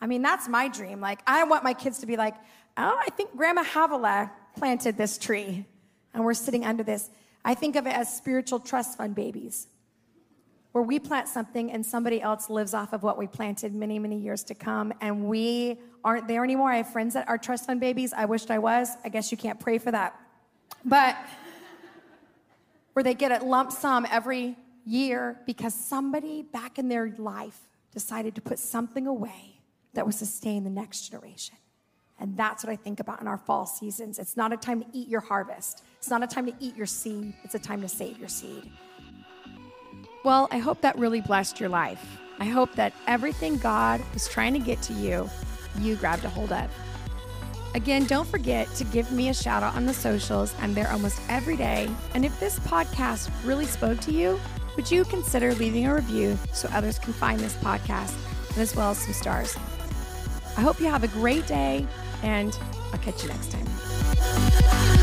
I 0.00 0.08
mean, 0.08 0.20
that's 0.20 0.48
my 0.48 0.66
dream. 0.66 1.00
Like, 1.00 1.20
I 1.28 1.44
want 1.44 1.62
my 1.62 1.74
kids 1.74 2.00
to 2.00 2.06
be 2.06 2.16
like, 2.16 2.34
oh, 2.76 2.98
I 3.00 3.08
think 3.10 3.36
Grandma 3.36 3.62
Havilah 3.62 4.32
planted 4.56 4.96
this 4.96 5.16
tree 5.16 5.64
and 6.12 6.24
we're 6.24 6.34
sitting 6.34 6.64
under 6.64 6.82
this. 6.82 7.08
I 7.44 7.54
think 7.54 7.76
of 7.76 7.86
it 7.86 7.94
as 7.94 8.12
spiritual 8.12 8.58
trust 8.58 8.98
fund 8.98 9.14
babies, 9.14 9.68
where 10.72 10.82
we 10.82 10.98
plant 10.98 11.28
something 11.28 11.70
and 11.70 11.86
somebody 11.86 12.20
else 12.20 12.50
lives 12.50 12.74
off 12.74 12.92
of 12.92 13.04
what 13.04 13.16
we 13.16 13.28
planted 13.28 13.76
many, 13.76 14.00
many 14.00 14.18
years 14.18 14.42
to 14.44 14.56
come, 14.56 14.92
and 15.00 15.26
we 15.26 15.78
aren't 16.02 16.26
there 16.26 16.42
anymore. 16.42 16.72
I 16.72 16.78
have 16.78 16.92
friends 16.92 17.14
that 17.14 17.28
are 17.28 17.38
trust 17.38 17.66
fund 17.66 17.78
babies. 17.78 18.12
I 18.12 18.24
wished 18.24 18.50
I 18.50 18.58
was. 18.58 18.88
I 19.04 19.08
guess 19.08 19.30
you 19.30 19.38
can't 19.38 19.60
pray 19.60 19.78
for 19.78 19.92
that. 19.92 20.18
But 20.84 21.16
where 22.92 23.02
they 23.02 23.14
get 23.14 23.42
a 23.42 23.44
lump 23.44 23.72
sum 23.72 24.06
every 24.10 24.56
year 24.84 25.38
because 25.46 25.74
somebody 25.74 26.42
back 26.42 26.78
in 26.78 26.88
their 26.88 27.14
life 27.18 27.58
decided 27.92 28.34
to 28.34 28.40
put 28.40 28.58
something 28.58 29.06
away 29.06 29.60
that 29.94 30.06
would 30.06 30.14
sustain 30.14 30.64
the 30.64 30.70
next 30.70 31.10
generation. 31.10 31.56
And 32.18 32.36
that's 32.36 32.64
what 32.64 32.72
I 32.72 32.76
think 32.76 33.00
about 33.00 33.20
in 33.20 33.26
our 33.26 33.36
fall 33.36 33.66
seasons. 33.66 34.18
It's 34.18 34.36
not 34.36 34.52
a 34.52 34.56
time 34.56 34.80
to 34.80 34.86
eat 34.92 35.08
your 35.08 35.20
harvest, 35.20 35.82
it's 35.98 36.10
not 36.10 36.22
a 36.22 36.26
time 36.26 36.46
to 36.46 36.54
eat 36.60 36.76
your 36.76 36.86
seed, 36.86 37.34
it's 37.42 37.54
a 37.54 37.58
time 37.58 37.80
to 37.82 37.88
save 37.88 38.18
your 38.18 38.28
seed. 38.28 38.70
Well, 40.24 40.46
I 40.52 40.58
hope 40.58 40.80
that 40.82 40.96
really 40.98 41.20
blessed 41.20 41.58
your 41.58 41.68
life. 41.68 42.18
I 42.38 42.44
hope 42.44 42.74
that 42.74 42.92
everything 43.06 43.56
God 43.56 44.00
was 44.14 44.28
trying 44.28 44.52
to 44.52 44.60
get 44.60 44.80
to 44.82 44.92
you, 44.92 45.28
you 45.80 45.96
grabbed 45.96 46.24
a 46.24 46.28
hold 46.28 46.52
of. 46.52 46.70
Again, 47.74 48.04
don't 48.04 48.28
forget 48.28 48.68
to 48.74 48.84
give 48.84 49.10
me 49.12 49.30
a 49.30 49.34
shout 49.34 49.62
out 49.62 49.74
on 49.74 49.86
the 49.86 49.94
socials. 49.94 50.54
I'm 50.60 50.74
there 50.74 50.90
almost 50.90 51.20
every 51.28 51.56
day. 51.56 51.88
And 52.14 52.24
if 52.24 52.38
this 52.38 52.58
podcast 52.60 53.30
really 53.44 53.64
spoke 53.64 53.98
to 54.00 54.12
you, 54.12 54.38
would 54.76 54.90
you 54.90 55.04
consider 55.04 55.54
leaving 55.54 55.86
a 55.86 55.94
review 55.94 56.38
so 56.52 56.68
others 56.72 56.98
can 56.98 57.12
find 57.12 57.40
this 57.40 57.54
podcast 57.56 58.14
and 58.50 58.58
as 58.58 58.76
well 58.76 58.90
as 58.90 58.98
some 58.98 59.14
stars? 59.14 59.56
I 60.56 60.60
hope 60.60 60.80
you 60.80 60.86
have 60.86 61.02
a 61.02 61.08
great 61.08 61.46
day 61.46 61.86
and 62.22 62.58
I'll 62.92 62.98
catch 62.98 63.22
you 63.22 63.28
next 63.28 63.50
time. 63.50 64.98